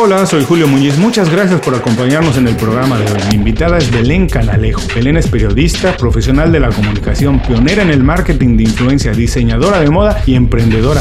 [0.00, 0.96] Hola, soy Julio Muñiz.
[0.96, 3.20] Muchas gracias por acompañarnos en el programa de hoy.
[3.30, 4.80] Mi invitada es Belén Canalejo.
[4.94, 9.90] Belén es periodista, profesional de la comunicación, pionera en el marketing de influencia, diseñadora de
[9.90, 11.00] moda y emprendedora.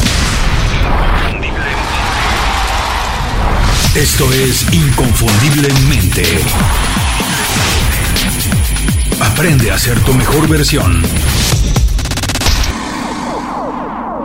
[3.94, 6.24] Esto es Inconfundiblemente.
[9.22, 11.04] Aprende a ser tu mejor versión.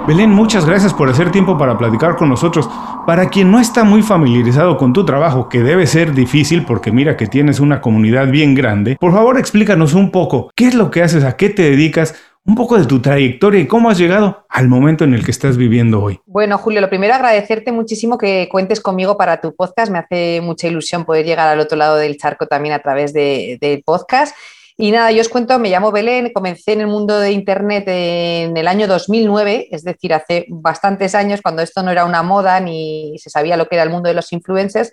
[0.06, 2.68] Belén, muchas gracias por hacer tiempo para platicar con nosotros.
[3.06, 7.16] Para quien no está muy familiarizado con tu trabajo, que debe ser difícil porque mira
[7.16, 11.02] que tienes una comunidad bien grande, por favor explícanos un poco qué es lo que
[11.02, 14.68] haces, a qué te dedicas, un poco de tu trayectoria y cómo has llegado al
[14.68, 16.20] momento en el que estás viviendo hoy.
[16.26, 19.90] Bueno, Julio, lo primero agradecerte muchísimo que cuentes conmigo para tu podcast.
[19.90, 23.58] Me hace mucha ilusión poder llegar al otro lado del charco también a través del
[23.58, 24.36] de podcast.
[24.82, 28.56] Y nada, yo os cuento, me llamo Belén, comencé en el mundo de Internet en
[28.56, 33.16] el año 2009, es decir, hace bastantes años, cuando esto no era una moda ni
[33.18, 34.92] se sabía lo que era el mundo de los influencers.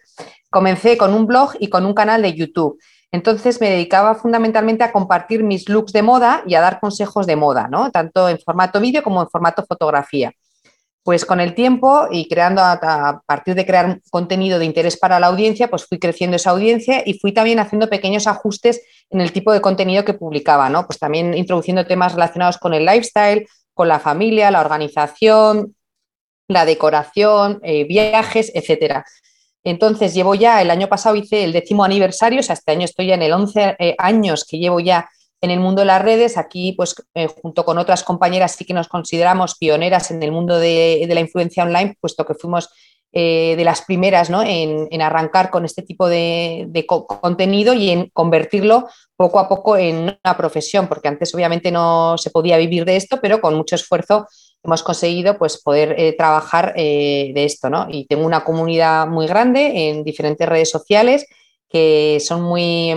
[0.51, 2.79] Comencé con un blog y con un canal de YouTube.
[3.11, 7.35] Entonces me dedicaba fundamentalmente a compartir mis looks de moda y a dar consejos de
[7.35, 7.89] moda, ¿no?
[7.89, 10.31] tanto en formato vídeo como en formato fotografía.
[11.03, 15.27] Pues con el tiempo y creando a, partir de crear contenido de interés para la
[15.27, 19.51] audiencia, pues fui creciendo esa audiencia y fui también haciendo pequeños ajustes en el tipo
[19.53, 20.85] de contenido que publicaba, ¿no?
[20.85, 25.75] Pues también introduciendo temas relacionados con el lifestyle, con la familia, la organización,
[26.47, 29.05] la decoración, eh, viajes, etcétera.
[29.63, 33.07] Entonces, llevo ya, el año pasado hice el décimo aniversario, o sea, este año estoy
[33.07, 35.09] ya en el 11 eh, años que llevo ya
[35.41, 36.37] en el mundo de las redes.
[36.37, 40.59] Aquí, pues, eh, junto con otras compañeras, sí que nos consideramos pioneras en el mundo
[40.59, 42.69] de, la influencia online, puesto que fuimos
[43.11, 44.43] eh, de las primeras ¿no?
[44.43, 50.37] en, arrancar con este tipo de, contenido y en convertirlo poco a poco en una
[50.37, 54.27] profesión, porque antes obviamente no se podía vivir de esto, pero con mucho esfuerzo
[54.63, 57.69] hemos conseguido pues, poder eh, trabajar de esto.
[57.69, 57.87] ¿no?
[57.89, 61.25] Y tengo una comunidad muy grande en diferentes redes sociales
[61.69, 62.93] que son muy,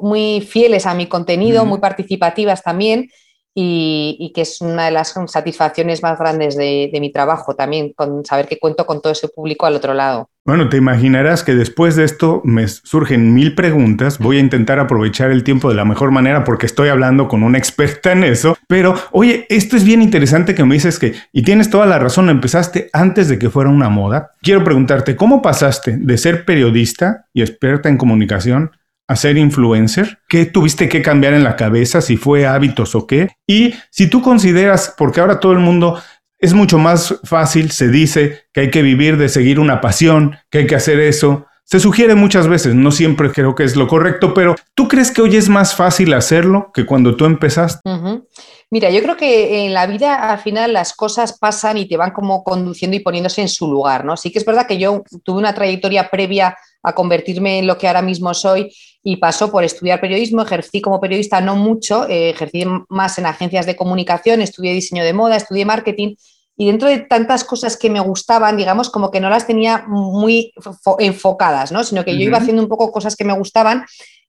[0.00, 3.10] muy, fieles a mi contenido, muy participativas también
[3.54, 8.46] y, que es una de las satisfacciones más grandes de, mi trabajo también, con saber
[8.46, 10.28] que cuento con todo ese público al otro lado.
[10.44, 14.18] Bueno, te imaginarás que después de esto me surgen mil preguntas.
[14.18, 17.58] Voy a intentar aprovechar el tiempo de la mejor manera porque estoy hablando con una
[17.58, 18.56] experta en eso.
[18.66, 22.28] Pero, oye, esto es bien interesante que me dices que, y tienes toda la razón,
[22.28, 24.32] empezaste antes de que fuera una moda.
[24.40, 28.72] Quiero preguntarte, ¿cómo pasaste de ser periodista y experta en comunicación
[29.12, 30.18] a ser influencer?
[30.28, 32.00] ¿Qué tuviste que cambiar en la cabeza?
[32.00, 33.28] Si fue hábitos o qué.
[33.46, 36.00] Y si tú consideras, porque ahora todo el mundo
[36.38, 40.58] es mucho más fácil, se dice que hay que vivir de seguir una pasión, que
[40.58, 41.46] hay que hacer eso.
[41.64, 45.22] Se sugiere muchas veces, no siempre creo que es lo correcto, pero ¿tú crees que
[45.22, 47.80] hoy es más fácil hacerlo que cuando tú empezaste?
[48.72, 52.10] Mira, yo creo que en la vida al final las cosas pasan y te van
[52.10, 54.16] como conduciendo y poniéndose en su lugar, ¿no?
[54.16, 57.86] Sí que es verdad que yo tuve una trayectoria previa a convertirme en lo que
[57.86, 62.64] ahora mismo soy y pasó por estudiar periodismo, ejercí como periodista no mucho, eh, ejercí
[62.88, 66.14] más en agencias de comunicación, estudié diseño de moda, estudié marketing
[66.56, 70.54] y dentro de tantas cosas que me gustaban, digamos, como que no las tenía muy
[70.98, 71.84] enfocadas, ¿no?
[71.84, 73.84] Sino que yo iba haciendo un poco cosas que me gustaban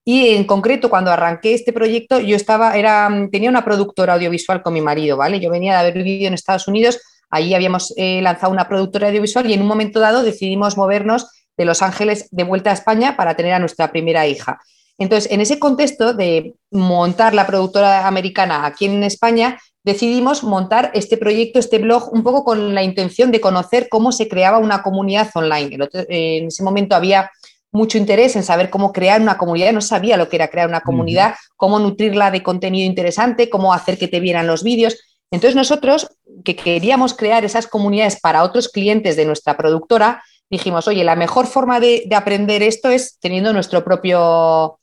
[0.06, 4.74] y en concreto cuando arranqué este proyecto yo estaba, era, tenía una productora audiovisual con
[4.74, 5.40] mi marido, ¿vale?
[5.40, 7.00] Yo venía de haber vivido en Estados Unidos,
[7.30, 11.66] allí habíamos eh, lanzado una productora audiovisual y en un momento dado decidimos movernos de
[11.66, 14.60] Los Ángeles de vuelta a España para tener a nuestra primera hija.
[14.98, 21.18] Entonces, en ese contexto de montar la productora americana aquí en España, decidimos montar este
[21.18, 25.30] proyecto, este blog, un poco con la intención de conocer cómo se creaba una comunidad
[25.34, 25.78] online.
[26.08, 27.32] En ese momento había
[27.74, 30.82] mucho interés en saber cómo crear una comunidad, no sabía lo que era crear una
[30.82, 35.00] comunidad, cómo nutrirla de contenido interesante, cómo hacer que te vieran los vídeos.
[35.32, 41.04] Entonces nosotros, que queríamos crear esas comunidades para otros clientes de nuestra productora, dijimos, oye,
[41.04, 44.78] la mejor forma de, aprender esto es teniendo nuestro propio,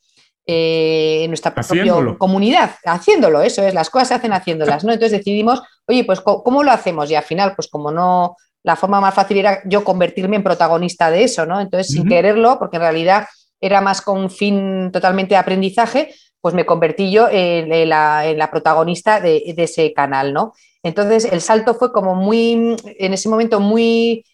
[0.45, 4.91] eh, nuestra propia comunidad, haciéndolo, eso es, las cosas se hacen haciéndolas, ¿no?
[4.91, 7.09] Entonces decidimos, oye, pues ¿cómo lo hacemos?
[7.09, 11.09] Y al final, pues como no, la forma más fácil era yo convertirme en protagonista
[11.09, 11.59] de eso, ¿no?
[11.59, 13.27] Entonces, sin quererlo, porque en realidad
[13.59, 19.19] era más con un fin totalmente de aprendizaje, pues me convertí yo en, la, protagonista
[19.19, 20.53] de, de, ese canal, ¿no?
[20.83, 24.25] Entonces, el salto fue como muy, en ese momento, muy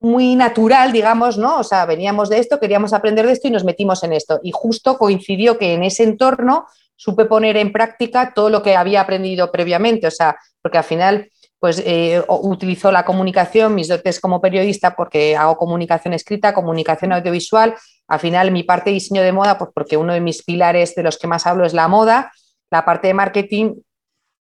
[0.00, 1.58] muy natural, digamos, ¿no?
[1.58, 4.38] O sea, veníamos de esto, queríamos aprender de esto y nos metimos en esto.
[4.42, 9.00] Y justo coincidió que en ese entorno supe poner en práctica todo lo que había
[9.00, 14.40] aprendido previamente, o sea, porque al final, pues eh, utilizo la comunicación, mis dotes como
[14.40, 17.74] periodista, porque hago comunicación escrita, comunicación audiovisual,
[18.06, 21.02] al final mi parte de diseño de moda, pues porque uno de mis pilares de
[21.02, 22.32] los que más hablo es la moda,
[22.70, 23.74] la parte de marketing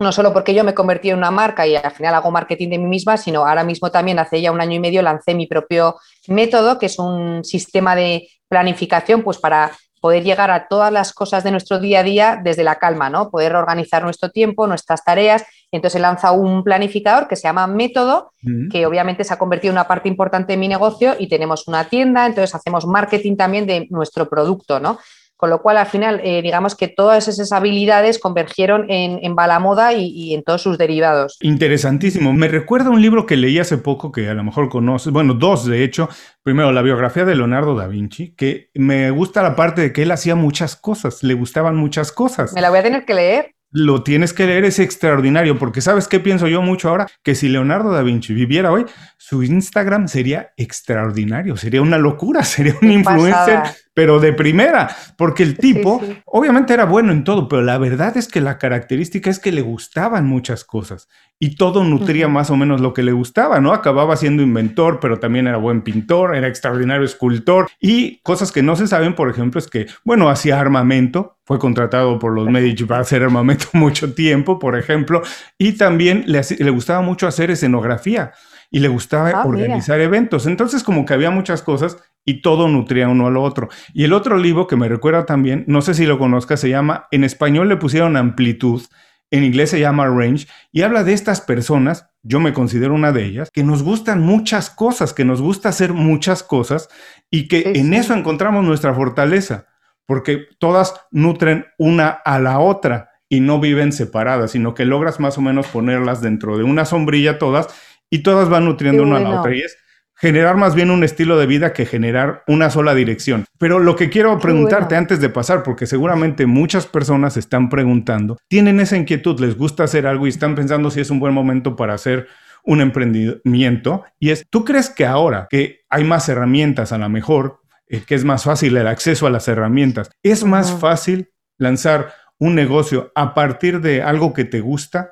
[0.01, 2.77] no solo porque yo me convertí en una marca y al final hago marketing de
[2.77, 5.97] mí misma, sino ahora mismo también hace ya un año y medio lancé mi propio
[6.27, 11.43] método, que es un sistema de planificación pues para poder llegar a todas las cosas
[11.43, 13.29] de nuestro día a día desde la calma, ¿no?
[13.29, 15.43] Poder organizar nuestro tiempo, nuestras tareas.
[15.71, 18.31] Entonces lanza un planificador que se llama Método,
[18.71, 21.89] que obviamente se ha convertido en una parte importante de mi negocio y tenemos una
[21.89, 24.97] tienda, entonces hacemos marketing también de nuestro producto, ¿no?
[25.39, 29.93] Con lo cual, al final, eh, digamos que todas esas habilidades convergieron en, en Balamoda
[29.93, 31.37] y, y, en todos sus derivados.
[31.39, 32.33] Interesantísimo.
[32.33, 35.65] Me recuerda un libro que leí hace poco, que a lo mejor conoces, bueno, dos
[35.65, 36.09] de hecho.
[36.43, 40.11] Primero, la biografía de Leonardo da Vinci, que me gusta la parte de que él
[40.11, 42.51] hacía muchas cosas, le gustaban muchas cosas.
[42.51, 46.07] Me la voy a tener que leer lo tienes que leer, es extraordinario, porque sabes
[46.07, 48.85] qué pienso yo mucho ahora, que si Leonardo da Vinci viviera hoy,
[49.17, 53.61] su Instagram sería extraordinario, sería una locura, sería un influencer,
[53.99, 56.17] pero de primera, porque el tipo sí, sí.
[56.23, 59.59] obviamente era bueno en todo, pero la verdad es que la característica es que le
[59.59, 62.31] gustaban muchas cosas y todo nutría uh -huh.
[62.31, 63.73] más o menos lo que le gustaba, ¿no?
[63.73, 68.77] Acababa siendo inventor, pero también era buen pintor, era extraordinario escultor y cosas que no
[68.77, 73.01] se saben, por ejemplo, es que, bueno, hacía armamento, fue contratado por los Medici para
[73.01, 75.23] hacer armamento mucho tiempo, por ejemplo,
[75.57, 78.31] y también le, le gustaba mucho hacer escenografía
[78.71, 80.05] y le gustaba ah, organizar mira.
[80.05, 80.45] eventos.
[80.45, 83.69] Entonces, como que había muchas cosas y todo nutría uno al otro.
[83.93, 87.07] Y el otro libro que me recuerda también, no sé si lo conozcas, se llama,
[87.11, 88.83] en español le pusieron amplitud,
[89.31, 93.25] en inglés se llama range, y habla de estas personas, yo me considero una de
[93.25, 96.89] ellas, que nos gustan muchas cosas, que nos gusta hacer muchas cosas
[97.29, 97.95] y que sí, en sí.
[97.95, 99.67] eso encontramos nuestra fortaleza,
[100.05, 105.37] porque todas nutren una a la otra y no viven separadas, sino que logras más
[105.37, 107.67] o menos ponerlas dentro de una sombrilla todas
[108.09, 109.27] y todas van nutriendo una bueno.
[109.27, 109.55] a la otra.
[109.55, 109.77] Y es
[110.19, 113.45] generar más bien un estilo de vida que generar una sola dirección.
[113.57, 114.99] Pero lo que quiero preguntarte bueno.
[114.99, 120.05] antes de pasar, porque seguramente muchas personas están preguntando, tienen esa inquietud, les gusta hacer
[120.05, 122.27] algo y están pensando si es un buen momento para hacer
[122.63, 124.03] un emprendimiento.
[124.19, 128.15] Y es, ¿tú crees que ahora que hay más herramientas a lo mejor, eh, que
[128.15, 130.79] es más fácil el acceso a las herramientas, es más uh -huh.
[130.79, 135.11] fácil lanzar un negocio a partir de algo que te gusta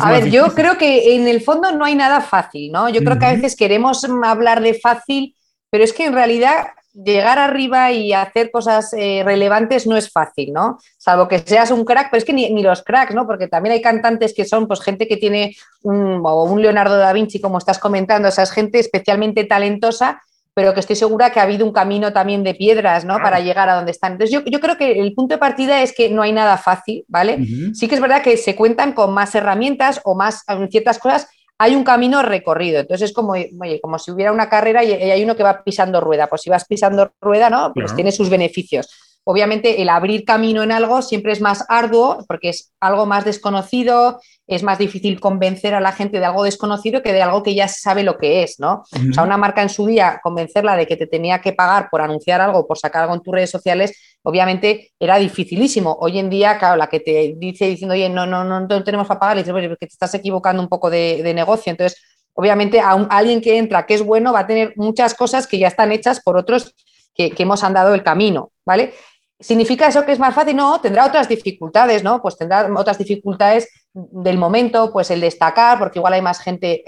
[0.00, 2.88] a ver, yo creo que en el fondo no hay nada fácil, ¿no?
[2.88, 3.20] Yo creo uh -huh.
[3.20, 5.34] que a veces queremos hablar de fácil,
[5.70, 10.52] pero es que en realidad llegar arriba y hacer cosas eh, relevantes no es fácil,
[10.52, 10.78] ¿no?
[10.96, 13.26] Salvo que seas un crack, pero es que ni, ni, los cracks, ¿no?
[13.26, 17.12] Porque también hay cantantes que son pues gente que tiene un, o un Leonardo da
[17.12, 20.22] Vinci, como estás comentando, o sea, es gente especialmente talentosa
[20.58, 23.18] pero que estoy segura que ha habido un camino también de piedras, ¿no?
[23.22, 24.14] Para llegar a donde están.
[24.14, 27.04] Entonces, yo, yo, creo que el punto de partida es que no hay nada fácil,
[27.06, 27.36] ¿vale?
[27.36, 27.74] Uh -huh.
[27.74, 31.28] Sí que es verdad que se cuentan con más herramientas o más ciertas cosas.
[31.58, 35.22] Hay un camino recorrido, entonces es como, oye, como si hubiera una carrera y hay
[35.22, 36.26] uno que va pisando rueda.
[36.26, 37.70] Pues si vas pisando rueda, ¿no?
[37.72, 38.88] Pues tiene sus beneficios.
[39.30, 44.20] Obviamente el abrir camino en algo siempre es más arduo porque es algo más desconocido,
[44.46, 47.68] es más difícil convencer a la gente de algo desconocido que de algo que ya
[47.68, 48.84] sabe lo que es, ¿no?
[48.90, 49.10] Uh -huh.
[49.10, 52.00] O sea, una marca en su día, convencerla de que te tenía que pagar por
[52.00, 53.92] anunciar algo, por sacar algo en tus redes sociales,
[54.22, 55.98] obviamente era dificilísimo.
[56.00, 59.06] Hoy en día, claro, la que te dice diciendo, oye, no, no, no, no tenemos
[59.06, 61.70] para pagar, le dices, oye, porque te estás equivocando un poco de, de negocio.
[61.70, 62.00] Entonces,
[62.32, 65.46] obviamente, a, un, a, alguien que entra, que es bueno, va a tener muchas cosas
[65.46, 66.74] que ya están hechas por otros
[67.14, 68.94] que, que hemos andado el camino, ¿vale?
[69.40, 70.56] ¿Significa eso que es más fácil?
[70.56, 72.20] No, tendrá otras dificultades, ¿no?
[72.20, 76.82] Pues tendrá otras dificultades del momento, pues el destacar, porque igual hay más gente.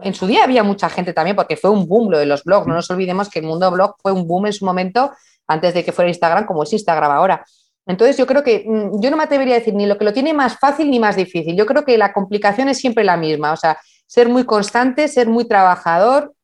[0.00, 2.66] En, su día había mucha gente también, porque fue un boom lo de los blogs.
[2.66, 5.12] No nos olvidemos que el mundo blog fue un boom en su momento,
[5.46, 7.44] antes de que fuera Instagram, como es Instagram ahora.
[7.86, 10.12] Entonces, yo creo que mm, yo no me atrevería a decir ni lo que lo
[10.12, 11.56] tiene más fácil ni más difícil.
[11.56, 13.52] Yo creo que la complicación es siempre la misma.
[13.52, 16.34] O sea, ser muy constante, ser muy trabajador,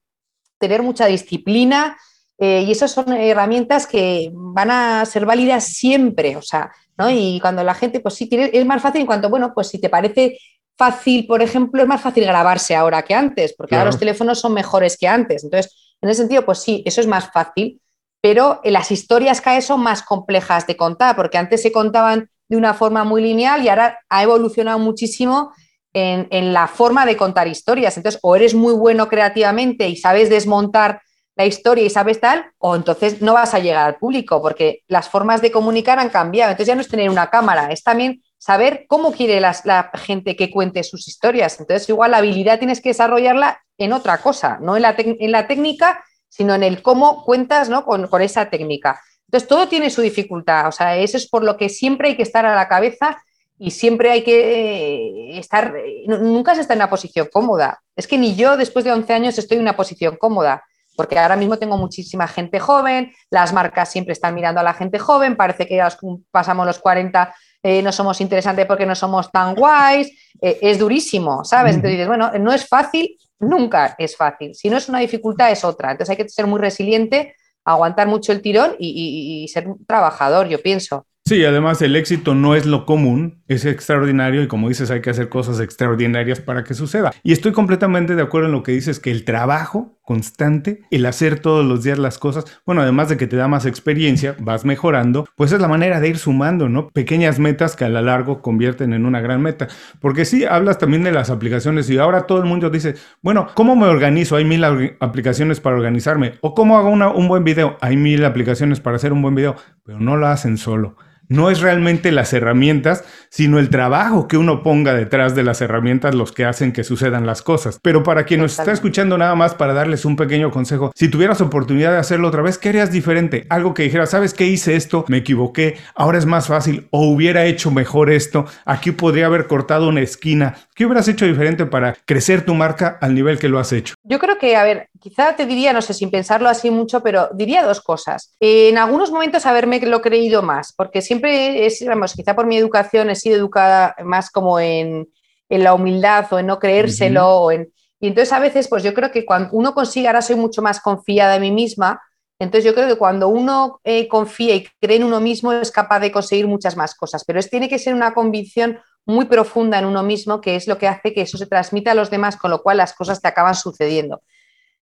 [0.58, 1.96] tener mucha disciplina
[2.38, 7.10] eh, y esas son herramientas que van a ser válidas siempre, o sea, ¿no?
[7.10, 9.80] Y cuando la gente, pues sí, tiene, es más fácil en cuanto, bueno, pues si
[9.80, 10.38] te parece
[10.76, 13.80] fácil, por ejemplo, es más fácil grabarse ahora que antes, porque claro.
[13.80, 15.42] ahora los teléfonos son mejores que antes.
[15.42, 17.80] Entonces, en ese sentido, pues sí, eso es más fácil,
[18.20, 22.56] pero las historias cada vez son más complejas de contar, porque antes se contaban de
[22.56, 25.52] una forma muy lineal y ahora ha evolucionado muchísimo
[25.92, 27.96] en, en la forma de contar historias.
[27.96, 31.02] Entonces, o eres muy bueno creativamente y sabes desmontar
[31.38, 35.08] la historia y sabes tal, o entonces no vas a llegar al público, porque las
[35.08, 36.50] formas de comunicar han cambiado.
[36.50, 40.50] Entonces ya no es tener una cámara, es también saber cómo quiere la gente que
[40.50, 41.60] cuente sus historias.
[41.60, 45.46] Entonces igual la habilidad tienes que desarrollarla en otra cosa, no en la, en la
[45.46, 47.84] técnica, sino en el cómo cuentas ¿no?
[47.84, 49.00] con, con esa técnica.
[49.28, 52.22] Entonces todo tiene su dificultad, o sea, eso es por lo que siempre hay que
[52.24, 53.22] estar a la cabeza
[53.60, 55.72] y siempre hay que eh, estar,
[56.06, 57.80] nunca se está en una posición cómoda.
[57.94, 60.64] Es que ni yo después de 11 años estoy en una posición cómoda
[60.98, 64.98] porque ahora mismo tengo muchísima gente joven, las marcas siempre están mirando a la gente
[64.98, 65.88] joven, parece que ya
[66.32, 70.08] pasamos los 40 eh, no somos interesantes porque no somos tan guays,
[70.40, 71.74] eh, es durísimo, ¿sabes?
[71.74, 74.54] Entonces dices, bueno, no es fácil, nunca es fácil.
[74.54, 75.92] Si no es una dificultad, es otra.
[75.92, 80.48] Entonces hay que ser muy resiliente, aguantar mucho el tirón y, y ser un trabajador,
[80.48, 81.06] yo pienso.
[81.24, 85.10] Sí, además el éxito no es lo común, es extraordinario y como dices hay que
[85.10, 87.12] hacer cosas extraordinarias para que suceda.
[87.22, 91.40] Y estoy completamente de acuerdo en lo que dices, que el trabajo constante, el hacer
[91.40, 95.26] todos los días las cosas, bueno, además de que te da más experiencia, vas mejorando,
[95.36, 96.88] pues es la manera de ir sumando, ¿no?
[96.88, 99.68] Pequeñas metas que a la largo convierten en una gran meta.
[100.00, 103.76] Porque sí, hablas también de las aplicaciones y ahora todo el mundo dice, bueno, ¿cómo
[103.76, 104.36] me organizo?
[104.36, 106.34] Hay mil aplicaciones para organizarme.
[106.40, 107.76] O ¿cómo hago un buen video?
[107.80, 110.96] Hay mil aplicaciones para hacer un buen video, pero no lo hacen solo
[111.28, 116.14] no es realmente las herramientas, sino el trabajo que uno ponga detrás de las herramientas
[116.14, 117.78] los que hacen que sucedan las cosas.
[117.82, 121.40] Pero para quien nos está escuchando nada más para darles un pequeño consejo, si tuvieras
[121.40, 123.46] oportunidad de hacerlo otra vez, ¿qué harías diferente?
[123.50, 125.04] Algo que dijera, ¿sabes qué hice esto?
[125.08, 129.88] Me equivoqué, ahora es más fácil o hubiera hecho mejor esto, aquí podría haber cortado
[129.88, 130.56] una esquina.
[130.74, 133.94] ¿Qué hubieras hecho diferente para crecer tu marca al nivel que lo has hecho?
[134.04, 137.28] Yo creo que, a ver, quizá te diría, no sé, sin pensarlo así mucho, pero
[137.34, 138.34] diría dos cosas.
[138.40, 143.10] En algunos momentos haberme lo creído más, porque siempre es, vamos, quizá por mi educación
[143.10, 145.08] he sido educada más como en,
[145.48, 147.50] la humildad o en no creérselo.
[147.52, 150.80] y entonces a veces, pues yo creo que cuando uno consigue, ahora soy mucho más
[150.80, 152.00] confiada en mí misma,
[152.38, 156.00] entonces yo creo que cuando uno eh, confía y cree en uno mismo es capaz
[156.00, 159.86] de conseguir muchas más cosas, pero es, tiene que ser una convicción muy profunda en
[159.86, 162.50] uno mismo, que es lo que hace que eso se transmita a los demás, con
[162.50, 164.22] lo cual las cosas te acaban sucediendo.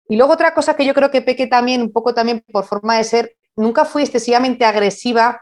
[0.07, 2.97] Y luego otra cosa que yo creo que peque también, un poco también por forma
[2.97, 5.41] de ser, nunca fui excesivamente agresiva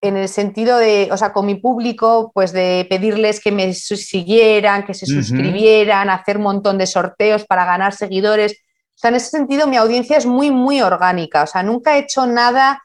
[0.00, 4.86] en el sentido de, o sea, con mi público, pues de pedirles que me siguieran,
[4.86, 8.52] que se suscribieran, hacer un montón de sorteos para ganar seguidores.
[8.52, 11.42] O sea, en ese sentido mi audiencia es muy, muy orgánica.
[11.42, 12.80] O sea, nunca he hecho nada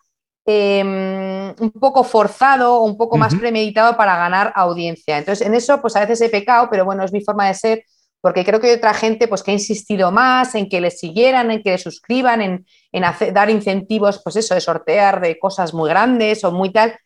[0.47, 5.17] Em, un poco forzado o un poco más premeditado para ganar audiencia.
[5.17, 7.83] Entonces, en eso, pues a veces he pecado, pero bueno, es mi forma de ser,
[8.25, 11.51] porque creo que hay otra gente pues, que ha insistido más en que le siguieran,
[11.51, 12.65] en que le suscriban, en,
[13.31, 16.97] dar incentivos, pues eso, de sortear de cosas muy grandes o muy tal.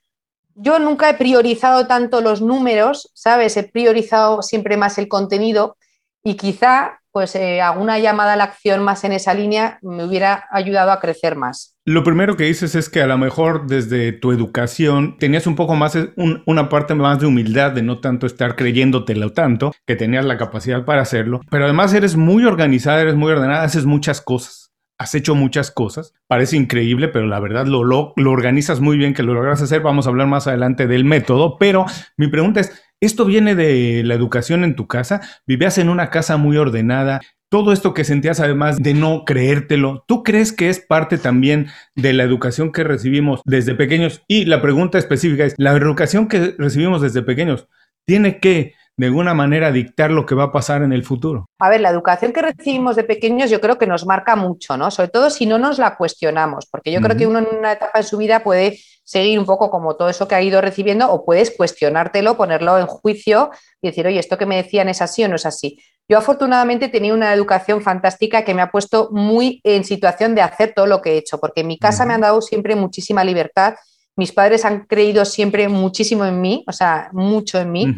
[0.55, 3.57] Yo nunca he priorizado tanto los números, ¿sabes?
[3.57, 5.75] He priorizado siempre más el contenido
[6.23, 10.45] y quizá pues eh, alguna llamada a la acción más en esa línea me hubiera
[10.51, 11.75] ayudado a crecer más.
[11.83, 15.75] Lo primero que dices es que a lo mejor desde tu educación tenías un poco
[15.75, 15.97] más,
[16.45, 20.85] una parte más de humildad, de no tanto estar creyéndotelo tanto, que tenías la capacidad
[20.85, 24.71] para hacerlo, pero además eres muy organizada, eres muy ordenada, haces muchas cosas.
[24.97, 29.23] Has hecho muchas cosas, parece increíble, pero la verdad lo, lo organizas muy bien, que
[29.23, 29.81] lo logras hacer.
[29.81, 31.85] Vamos a hablar más adelante del método, pero
[32.15, 35.21] mi pregunta es, ¿Esto viene de la educación en tu casa?
[35.47, 37.21] ¿Vivías en una casa muy ordenada?
[37.49, 42.11] Todo esto que sentías además de no creértelo, ¿tú crees que es parte también de
[42.11, 44.21] la educación que recibimos desde pequeños?
[44.27, 47.67] Y la pregunta específica es, ¿la educación que recibimos desde pequeños
[48.05, 51.45] tiene que de alguna manera dictar lo que va a pasar en el futuro?
[51.59, 54.91] A ver, la educación que recibimos de pequeños yo creo que nos marca mucho, ¿no?
[54.91, 57.99] Sobre todo si no nos la cuestionamos, porque yo creo que uno en una etapa
[57.99, 58.77] de su vida puede
[59.09, 62.85] seguir un poco como todo eso que ha ido recibiendo o puedes cuestionártelo, ponerlo en
[62.85, 63.49] juicio
[63.81, 65.79] y decir, oye, esto que me decían es así o no es así.
[66.07, 70.73] Yo afortunadamente tenía una educación fantástica que me ha puesto muy en situación de hacer
[70.75, 73.73] todo lo que he hecho, porque en mi casa me han dado siempre muchísima libertad.
[74.15, 77.95] Mis padres han creído siempre muchísimo en mí, o sea, mucho en mí.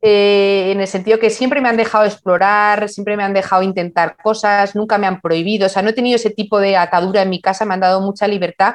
[0.00, 4.16] Eh, en el sentido que siempre me han dejado explorar, siempre me han dejado intentar
[4.22, 7.30] cosas, nunca me han prohibido, o sea, no he tenido ese tipo de atadura en
[7.30, 8.74] mi casa, me han dado mucha libertad,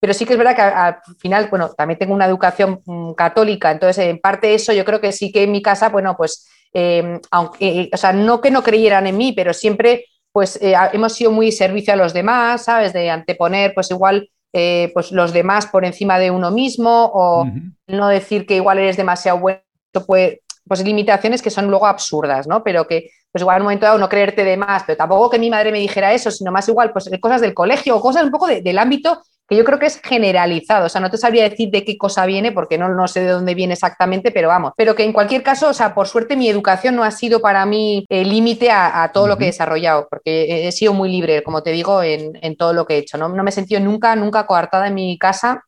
[0.00, 3.70] pero sí que es verdad que al final, bueno, también tengo una educación mm, católica,
[3.70, 7.20] entonces en parte eso yo creo que sí que en mi casa, bueno, pues, eh,
[7.30, 11.32] aunque, eh, o sea, no que no creyeran en mí, pero siempre, pues, hemos sido
[11.32, 12.92] muy servicio a los demás, ¿sabes?
[12.92, 17.46] De anteponer, pues igual, pues los demás por encima de uno mismo o
[17.86, 19.60] no decir que igual eres demasiado bueno,
[20.06, 22.62] puede, pues limitaciones que son luego absurdas, ¿no?
[22.62, 25.38] Pero que, pues igual en un momento dado no creerte de más, pero tampoco que
[25.38, 28.30] mi madre me dijera eso, sino más igual, pues cosas del colegio o cosas un
[28.30, 30.86] poco del ámbito que yo creo que es generalizado.
[30.86, 33.30] O sea, no te sabría decir de qué cosa viene porque no, no sé de
[33.30, 34.72] dónde viene exactamente, pero vamos.
[34.76, 37.64] Pero que en cualquier caso, o sea, por suerte mi educación no ha sido para
[37.64, 41.42] mí el eh, límite a, todo lo que he desarrollado, porque he sido muy libre,
[41.42, 43.16] como te digo, en, todo lo que he hecho.
[43.16, 43.28] ¿no?
[43.30, 45.64] no me he sentido nunca, nunca coartada en mi casa,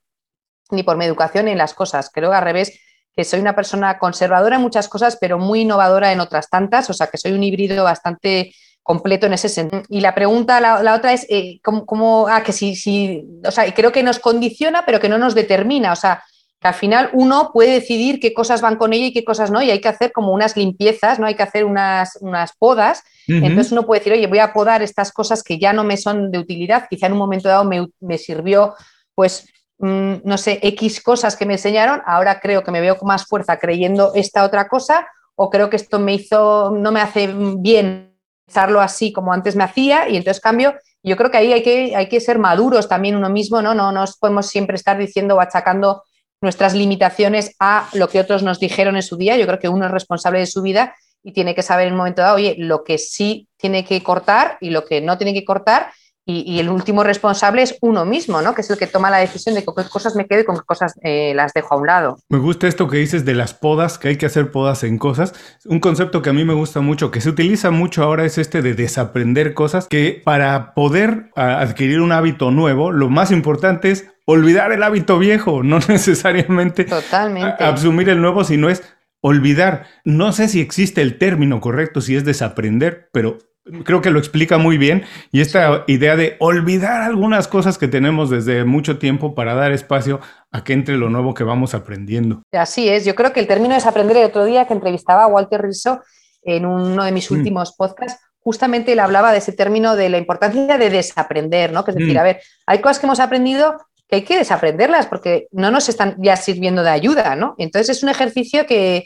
[0.71, 2.11] ni por mi educación ni en las cosas.
[2.13, 2.79] Creo que al revés
[3.17, 6.93] que soy una persona conservadora en muchas cosas, pero muy innovadora en otras tantas, o
[6.93, 8.53] sea que soy un híbrido bastante
[8.91, 9.85] completo en ese sentido.
[9.89, 13.93] Y la pregunta, la, otra es, eh, ¿cómo, ah, que si, si, o sea, creo
[13.93, 16.25] que nos condiciona, pero que no nos determina, o sea,
[16.61, 19.63] que al final uno puede decidir qué cosas van con ella y qué cosas no,
[19.63, 21.27] y hay que hacer como unas limpiezas, ¿no?
[21.29, 25.13] Hay que hacer unas, unas podas, entonces uno puede decir, oye, voy a podar estas
[25.13, 28.19] cosas que ya no me son de utilidad, quizá en un momento dado me, me
[28.19, 28.75] sirvió,
[29.15, 29.47] pues
[29.79, 33.25] mm, no sé, X cosas que me enseñaron, ahora creo que me veo con más
[33.25, 35.07] fuerza creyendo esta otra cosa
[35.37, 38.10] o creo que esto me hizo, no me hace bien
[38.51, 40.75] pensarlo así como antes me hacía y entonces cambio.
[41.05, 43.75] Yo creo que ahí hay que, hay que ser maduros también uno mismo, ¿no?
[43.75, 46.03] No nos podemos siempre estar diciendo o achacando
[46.43, 49.37] nuestras limitaciones a lo que otros nos dijeron en su día.
[49.37, 51.99] Yo creo que uno es responsable de su vida y tiene que saber en un
[51.99, 55.45] momento dado, oye, lo que sí tiene que cortar y lo que no tiene que
[55.45, 55.93] cortar.
[56.27, 58.55] Y, el último responsable es uno mismo, ¿no?
[58.55, 60.57] Que es el que toma la decisión de con qué cosas me quedo y con
[60.57, 62.19] qué cosas eh, las dejo a un lado.
[62.29, 65.35] Me gusta esto que dices de las podas, que hay que hacer podas en cosas.
[65.65, 68.63] Un concepto que a mí me gusta mucho, que se utiliza mucho ahora, es este
[68.63, 74.71] de desaprender cosas, que para poder adquirir un hábito nuevo, lo más importante es olvidar
[74.73, 77.65] el hábito viejo, no necesariamente Totalmente.
[77.65, 78.83] asumir el nuevo, sino es
[79.21, 79.87] olvidar.
[80.05, 83.39] No sé si existe el término correcto, si es desaprender, pero
[83.85, 85.05] creo que lo explica muy bien.
[85.33, 90.21] Y esta idea de olvidar algunas cosas que tenemos desde mucho tiempo para dar espacio
[90.51, 92.43] a que entre lo nuevo que vamos aprendiendo.
[92.53, 95.63] Así es, yo creo que el término desaprender el otro día que entrevistaba a Walter
[95.63, 96.01] Rizzo
[96.43, 97.35] en uno de mis mm.
[97.35, 101.85] últimos podcasts, justamente él hablaba de ese término de la importancia de desaprender, ¿no?
[101.85, 102.19] Que es decir, mm.
[102.19, 103.77] a ver, hay cosas que hemos aprendido
[104.09, 107.55] que hay que desaprenderlas porque no nos están ya sirviendo de ayuda, ¿no?
[107.59, 109.05] Entonces es un ejercicio que,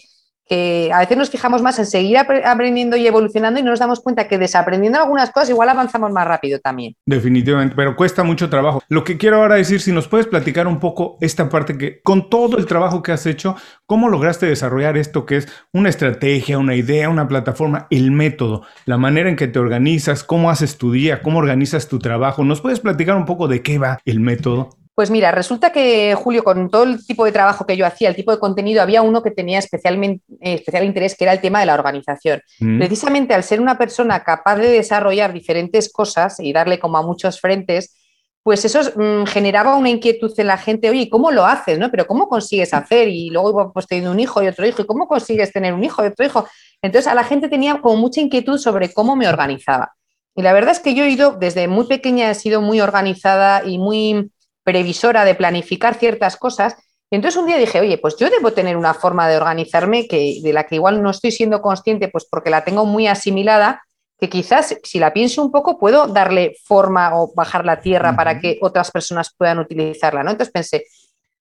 [0.50, 4.28] a veces nos fijamos más en seguir aprendiendo y evolucionando y no nos damos cuenta
[4.28, 6.94] que desaprendiendo algunas cosas igual avanzamos más rápido también.
[7.06, 8.82] Definitivamente, pero cuesta mucho trabajo.
[8.88, 12.28] Lo que quiero ahora decir, si nos puedes platicar un poco esta parte que con
[12.28, 16.74] todo el trabajo que has hecho, ¿cómo lograste desarrollar esto que es una estrategia, una
[16.74, 21.22] idea, una plataforma, el método, la manera en que te organizas, cómo haces tu día,
[21.22, 22.44] cómo organizas tu trabajo?
[22.44, 24.70] ¿Nos puedes platicar un poco de qué va el método?
[24.94, 28.14] Pues mira, resulta que Julio, con todo el tipo de trabajo que yo hacía, el
[28.14, 31.58] tipo de contenido, había uno que tenía especialmente, eh, especial interés, que era el tema
[31.58, 32.40] de la organización.
[32.60, 32.78] Mm.
[32.78, 37.40] Precisamente al ser una persona capaz de desarrollar diferentes cosas y darle como a muchos
[37.40, 37.96] frentes,
[38.44, 41.76] pues eso mm, generaba una inquietud en la gente, oye, ¿cómo lo haces?
[41.78, 41.90] No?
[41.90, 43.08] Pero ¿cómo consigues hacer?
[43.08, 45.82] Y luego iba pues, teniendo un hijo y otro hijo, ¿y cómo consigues tener un
[45.82, 46.46] hijo y otro hijo?
[46.82, 49.94] Entonces a la gente tenía como mucha inquietud sobre cómo me organizaba.
[50.36, 53.64] Y la verdad es que yo he ido, desde muy pequeña he sido muy organizada
[53.64, 54.30] y muy
[54.64, 56.75] previsora de planificar ciertas cosas.
[57.11, 60.40] Y entonces un día dije, oye, pues yo debo tener una forma de organizarme que,
[60.42, 63.83] de la que igual no estoy siendo consciente, pues porque la tengo muy asimilada,
[64.18, 68.40] que quizás si la pienso un poco puedo darle forma o bajar la tierra para
[68.40, 70.22] que otras personas puedan utilizarla.
[70.22, 70.31] ¿no?
[70.31, 70.87] Entonces pensé,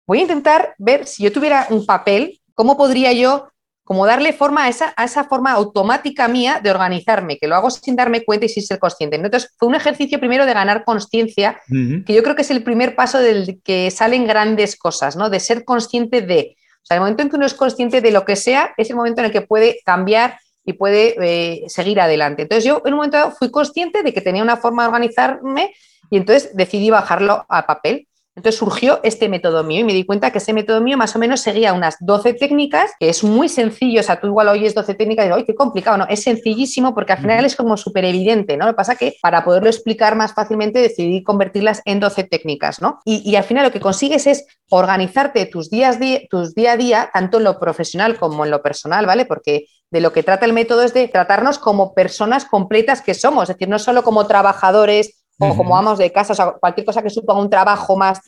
[0.06, 3.48] voy a intentar ver si yo tuviera un papel, cómo podría yo
[3.84, 7.69] como darle forma a esa, a esa forma automática mía de organizarme, que lo hago
[7.69, 9.17] sin darme cuenta y sin ser consciente.
[9.17, 12.96] Entonces, fue un ejercicio primero de ganar conciencia, que yo creo que es el primer
[12.96, 15.30] paso del que salen grandes cosas, ¿no?
[15.30, 16.56] De ser consciente de.
[16.82, 18.96] O sea, el momento en que uno es consciente de lo que sea, es el
[18.96, 22.43] momento en el que puede cambiar y puede eh, seguir adelante.
[22.43, 25.74] Entonces, yo en un momento dado fui consciente de que tenía una forma de organizarme
[26.10, 28.08] y entonces decidí bajarlo a papel.
[28.36, 31.19] Entonces surgió este método mío y me di cuenta que ese método mío más o
[31.19, 34.96] menos seguía unas 12 técnicas, que es muy sencillo, o sea, tú igual oyes 12
[34.96, 35.98] técnicas y dices, ¡ay, qué complicado!
[35.98, 38.65] No, es sencillísimo porque al final es como súper evidente, ¿no?
[38.65, 43.00] Lo que pasa que para poderlo explicar más fácilmente decidí convertirlas en 12 técnicas, ¿no?
[43.06, 47.38] Y, al final lo que consigues es organizarte tus días, tus día a día, tanto
[47.38, 49.26] en lo profesional como en lo personal, ¿vale?
[49.26, 53.43] Porque de lo que trata el método es de tratarnos como personas completas que somos,
[53.43, 57.02] es decir, no solo como trabajadores o como vamos de casa, o sea, cualquier cosa
[57.02, 58.22] que suponga un trabajo más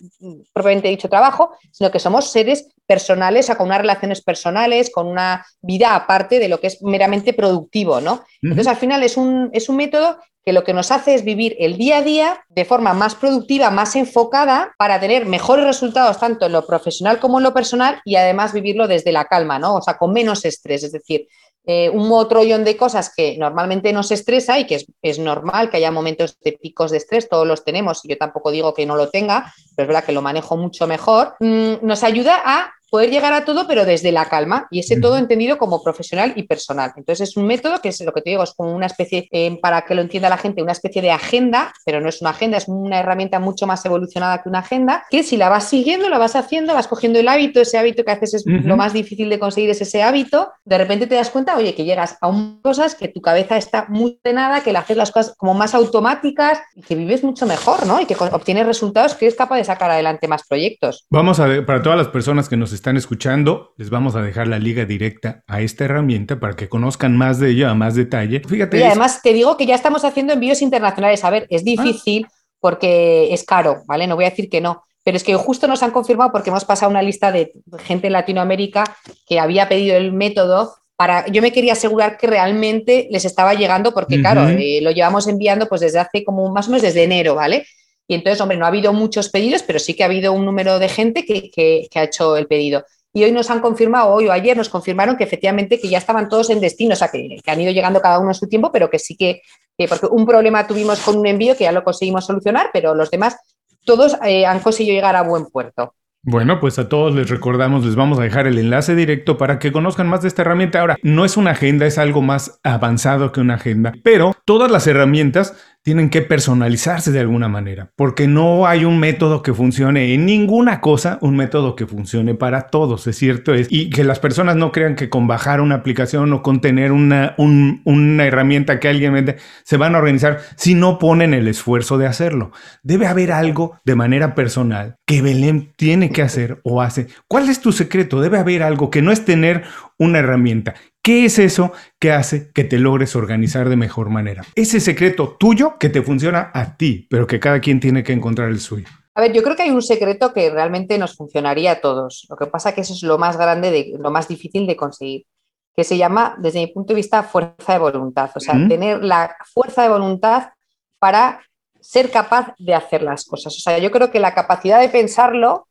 [0.53, 5.07] propiamente dicho trabajo, sino que somos seres personales, o sea, con unas relaciones personales, con
[5.07, 8.23] una vida aparte de lo que es meramente productivo, ¿no?
[8.41, 11.55] Entonces, al final es un, es un método que lo que nos hace es vivir
[11.59, 16.45] el día a día de forma más productiva, más enfocada, para tener mejores resultados tanto
[16.45, 19.75] en lo profesional como en lo personal y además vivirlo desde la calma, ¿no?
[19.75, 20.83] O sea, con menos estrés.
[20.83, 21.27] Es decir,
[21.67, 25.91] eh, un motrollón de cosas que normalmente nos estresa y que es, normal que haya
[25.91, 29.09] momentos de picos de estrés, todos los tenemos, y yo tampoco digo que no lo
[29.09, 33.33] tenga, pero es verdad que lo manejo mucho mejor, mm, nos ayuda a poder llegar
[33.33, 36.93] a todo, pero desde la calma, y ese todo entendido como profesional y personal.
[36.95, 39.59] Entonces es un método que es lo que te digo, es como una especie, eh,
[39.61, 42.57] para que lo entienda la gente, una especie de agenda, pero no es una agenda,
[42.57, 46.17] es una herramienta mucho más evolucionada que una agenda, que si la vas siguiendo, la
[46.17, 49.39] vas haciendo, vas cogiendo el hábito, ese hábito que haces es lo más difícil de
[49.39, 52.95] conseguir es ese hábito, de repente te das cuenta, oye, que llegas a un, cosas
[52.95, 56.81] que tu cabeza está muy ordenada, que le haces las cosas como más automáticas y
[56.81, 57.99] que vives mucho mejor, ¿no?
[57.99, 61.05] Y que obtienes resultados que eres capaz de sacar adelante más proyectos.
[61.09, 64.21] Vamos a ver, para todas las personas que nos están están escuchando, les vamos a
[64.21, 67.95] dejar la liga directa a esta herramienta para que conozcan más de ella a más
[67.95, 68.43] detalle.
[68.47, 68.77] Fíjate.
[68.77, 71.23] Y además te digo que ya estamos haciendo envíos internacionales.
[71.23, 72.27] A ver, es difícil
[72.59, 74.05] porque es caro, ¿vale?
[74.05, 74.83] No voy a decir que no.
[75.03, 78.13] Pero es que justo nos han confirmado porque hemos pasado una lista de gente en
[78.13, 78.83] Latinoamérica
[79.27, 83.95] que había pedido el método para, yo me quería asegurar que realmente les estaba llegando
[83.95, 87.33] porque, claro, eh, lo llevamos enviando pues desde hace como más o menos desde enero,
[87.33, 87.65] ¿vale?
[88.07, 90.79] Y entonces, hombre, no ha habido muchos pedidos, pero sí que ha habido un número
[90.79, 92.85] de gente que, ha hecho el pedido.
[93.13, 96.27] Y hoy nos han confirmado, hoy o ayer nos confirmaron que efectivamente que ya estaban
[96.27, 98.89] todos en destino, o sea, que, han ido llegando cada uno en su tiempo, pero
[98.89, 99.41] que sí que,
[99.89, 103.37] porque un problema tuvimos con un envío que ya lo conseguimos solucionar, pero los demás,
[103.85, 105.95] todos eh, han conseguido llegar a buen puerto.
[106.27, 109.71] Bueno, pues a todos les recordamos, les vamos a dejar el enlace directo para que
[109.71, 110.79] conozcan más de esta herramienta.
[110.79, 114.87] Ahora, no es una agenda, es algo más avanzado que una agenda, pero todas las
[114.87, 120.25] herramientas tienen que personalizarse de alguna manera, porque no hay un método que funcione en
[120.25, 124.55] ninguna cosa, un método que funcione para todos, es cierto, es, y que las personas
[124.55, 129.13] no crean que con bajar una aplicación o con tener una, una herramienta que alguien
[129.13, 132.51] vende, se van a organizar si no ponen el esfuerzo de hacerlo.
[132.81, 137.09] Debe haber algo de manera personal que Belén tiene que hacer o hace.
[137.27, 138.21] ¿Cuál es tu secreto?
[138.21, 139.65] Debe haber algo que no es tener
[139.99, 140.73] una herramienta.
[141.05, 144.43] ¿Qué es eso que hace que te logres organizar de mejor manera?
[144.55, 148.49] Ese secreto tuyo que te funciona a ti, pero que cada quien tiene que encontrar
[148.49, 148.87] el suyo.
[149.13, 152.25] A ver, yo creo que hay un secreto que realmente nos funcionaría a todos.
[152.27, 154.75] Lo que pasa es que eso es lo más grande, de, lo más difícil de
[154.75, 155.27] conseguir,
[155.75, 158.31] que se llama, desde mi punto de vista, fuerza de voluntad.
[158.33, 160.53] O sea, tener la fuerza de voluntad
[160.97, 161.39] para
[161.79, 163.55] ser capaz de hacer las cosas.
[163.55, 165.67] O sea, yo creo que la capacidad de pensarlo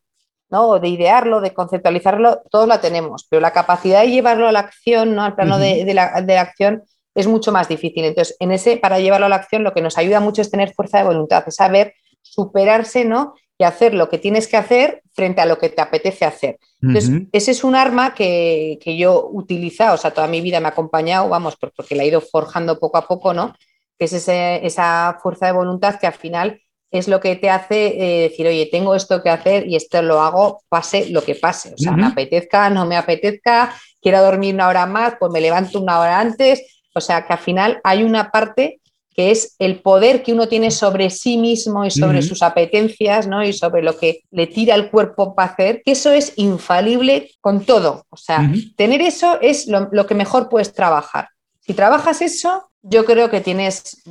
[0.49, 0.79] ¿no?
[0.79, 5.15] de idearlo, de conceptualizarlo, todos la tenemos, pero la capacidad de llevarlo a la acción,
[5.15, 5.23] ¿no?
[5.23, 6.05] al plano de, la,
[6.39, 8.05] acción, es mucho más difícil.
[8.05, 10.73] Entonces, en ese, para llevarlo a la acción, lo que nos ayuda mucho es tener
[10.73, 13.35] fuerza de voluntad, es saber superarse, ¿no?
[13.57, 16.59] Y hacer lo que tienes que hacer frente a lo que te apetece hacer.
[16.81, 20.71] Entonces, ese es un arma que, yo utilizo, o sea, toda mi vida me ha
[20.71, 23.55] acompañado, vamos, porque la he ido forjando poco a poco, ¿no?
[23.97, 28.29] Que es esa fuerza de voluntad que al final es lo que te hace eh,
[28.29, 31.73] decir, oye, tengo esto que hacer y esto lo hago, pase lo que pase.
[31.73, 35.81] O sea, me apetezca, no me apetezca, quiero dormir una hora más, pues me levanto
[35.81, 36.81] una hora antes.
[36.93, 38.79] O sea, que al final hay una parte
[39.15, 43.45] que es el poder que uno tiene sobre sí mismo y sobre sus apetencias, ¿no?
[43.45, 47.63] Y sobre lo que le tira el cuerpo para hacer, que eso es infalible con
[47.63, 48.05] todo.
[48.09, 51.29] O sea, tener eso es lo, lo, que mejor puedes trabajar.
[51.61, 54.01] Si trabajas eso, yo creo que tienes,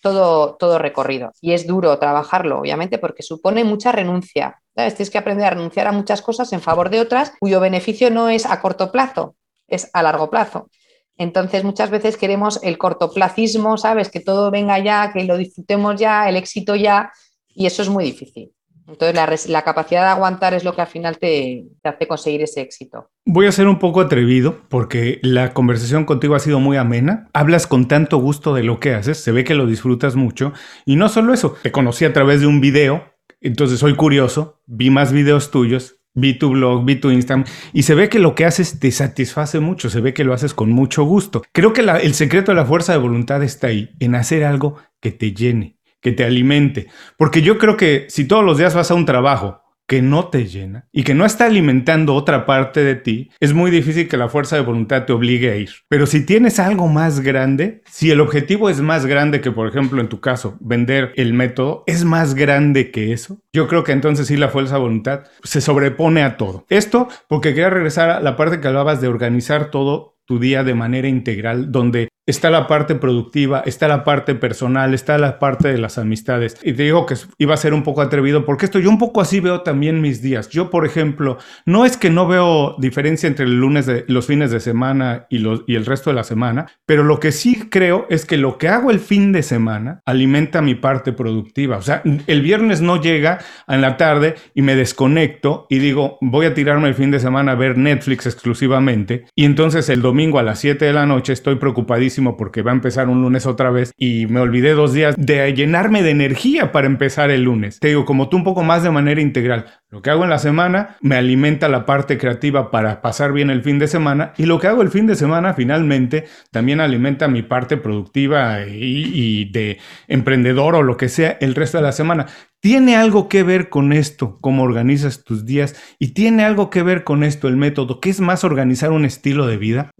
[0.00, 1.32] todo, todo recorrido.
[1.40, 4.60] Y es duro trabajarlo, obviamente, porque supone mucha renuncia.
[4.74, 8.28] Tienes que aprender a renunciar a muchas cosas en favor de otras cuyo beneficio no
[8.28, 9.36] es a corto plazo,
[9.68, 10.68] es a largo plazo.
[11.16, 14.08] Entonces, muchas veces queremos el cortoplacismo, ¿sabes?
[14.08, 17.12] Que todo venga ya, que lo disfrutemos ya, el éxito ya,
[17.48, 18.54] y eso es muy difícil.
[18.90, 23.10] Entonces, la, capacidad de aguantar es lo que al final te, hace conseguir ese éxito.
[23.24, 27.28] Voy a ser un poco atrevido porque la conversación contigo ha sido muy amena.
[27.32, 30.52] Hablas con tanto gusto de lo que haces, se ve que lo disfrutas mucho.
[30.84, 33.04] Y no solo eso, te conocí a través de un video,
[33.40, 37.94] entonces soy curioso, vi más videos tuyos, vi tu blog, vi tu Instagram y se
[37.94, 41.04] ve que lo que haces te satisface mucho, se ve que lo haces con mucho
[41.04, 41.42] gusto.
[41.52, 45.12] Creo que el secreto de la fuerza de voluntad está ahí, en hacer algo que
[45.12, 46.86] te llene, que te alimente.
[47.16, 50.46] Porque yo creo que si todos los días vas a un trabajo que no te
[50.46, 54.28] llena y que no está alimentando otra parte de ti, es muy difícil que la
[54.28, 55.70] fuerza de voluntad te obligue a ir.
[55.88, 60.00] Pero si tienes algo más grande, si el objetivo es más grande que, por ejemplo,
[60.00, 64.28] en tu caso, vender el método, es más grande que eso, yo creo que entonces
[64.28, 66.66] sí la fuerza de voluntad se sobrepone a todo.
[66.68, 70.74] Esto porque quería regresar a la parte que hablabas de organizar todo tu día de
[70.74, 75.78] manera integral, donde está la parte productiva, está la parte personal, está la parte de
[75.78, 76.56] las amistades.
[76.62, 79.20] Y te digo que iba a ser un poco atrevido porque esto yo un poco
[79.20, 80.48] así veo también mis días.
[80.50, 84.50] Yo, por ejemplo, no es que no veo diferencia entre el lunes de los fines
[84.50, 88.36] de semana y, el resto de la semana, pero lo que sí creo es que
[88.36, 91.78] lo que hago el fin de semana alimenta mi parte productiva.
[91.78, 96.46] O sea, el viernes no llega en la tarde y me desconecto y digo, voy
[96.46, 100.38] a tirarme el fin de semana a ver Netflix exclusivamente y entonces el domingo domingo
[100.38, 103.70] a las 7 de la noche estoy preocupadísimo porque va a empezar un lunes otra
[103.70, 107.80] vez y me olvidé dos días de llenarme de energía para empezar el lunes.
[107.80, 109.66] Te digo, como tú un poco más de manera integral.
[109.88, 113.62] Lo que hago en la semana me alimenta la parte creativa para pasar bien el
[113.62, 117.42] fin de semana y lo que hago el fin de semana finalmente también alimenta mi
[117.42, 122.26] parte productiva y, y de emprendedor o lo que sea el resto de la semana
[122.60, 127.04] tiene algo que ver con esto, cómo organizas tus días, y tiene algo que ver
[127.04, 129.90] con esto, el método, que es más organizar un estilo de vida.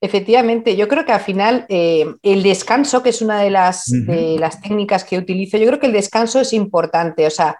[0.00, 4.36] Efectivamente, yo creo que al final eh, el descanso, que es una de las, de
[4.38, 7.56] las técnicas que utilizo, yo creo que el descanso es importante, o sea,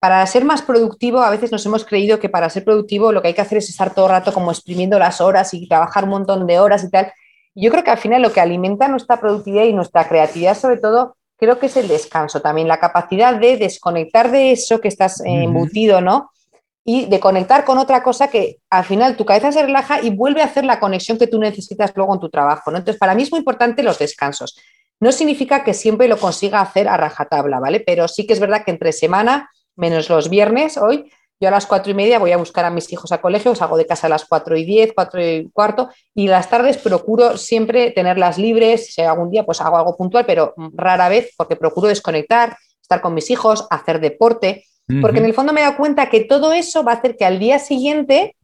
[0.00, 3.28] para ser más productivo, a veces nos hemos creído que para ser productivo lo que
[3.28, 6.10] hay que hacer es estar todo el rato como exprimiendo las horas y trabajar un
[6.10, 7.12] montón de horas y tal.
[7.54, 11.16] Yo creo que al final lo que alimenta nuestra productividad y nuestra creatividad, sobre todo,
[11.42, 16.00] creo que es el descanso también, la capacidad de desconectar de eso que estás embutido,
[16.00, 16.30] ¿no?
[16.84, 20.40] Y de conectar con otra cosa que al final tu cabeza se relaja y vuelve
[20.40, 22.78] a hacer la conexión que tú necesitas luego en tu trabajo, ¿no?
[22.78, 24.56] Entonces, para mí es muy importante los descansos.
[25.00, 27.80] No significa que siempre lo consiga hacer a rajatabla, ¿vale?
[27.80, 31.10] Pero sí que es verdad que entre semana, menos los viernes, hoy,
[31.42, 33.76] yo a las cuatro y media voy a buscar a mis hijos a colegio, salgo
[33.76, 37.90] de casa a las cuatro y diez, cuatro y cuarto, y las tardes procuro siempre
[37.90, 38.94] tenerlas libres.
[38.94, 43.12] Si algún día, pues hago algo puntual, pero rara vez, porque procuro desconectar, estar con
[43.14, 44.66] mis hijos, hacer deporte,
[45.00, 47.24] porque en el fondo me he dado cuenta que todo eso va a hacer que
[47.24, 48.36] al día siguiente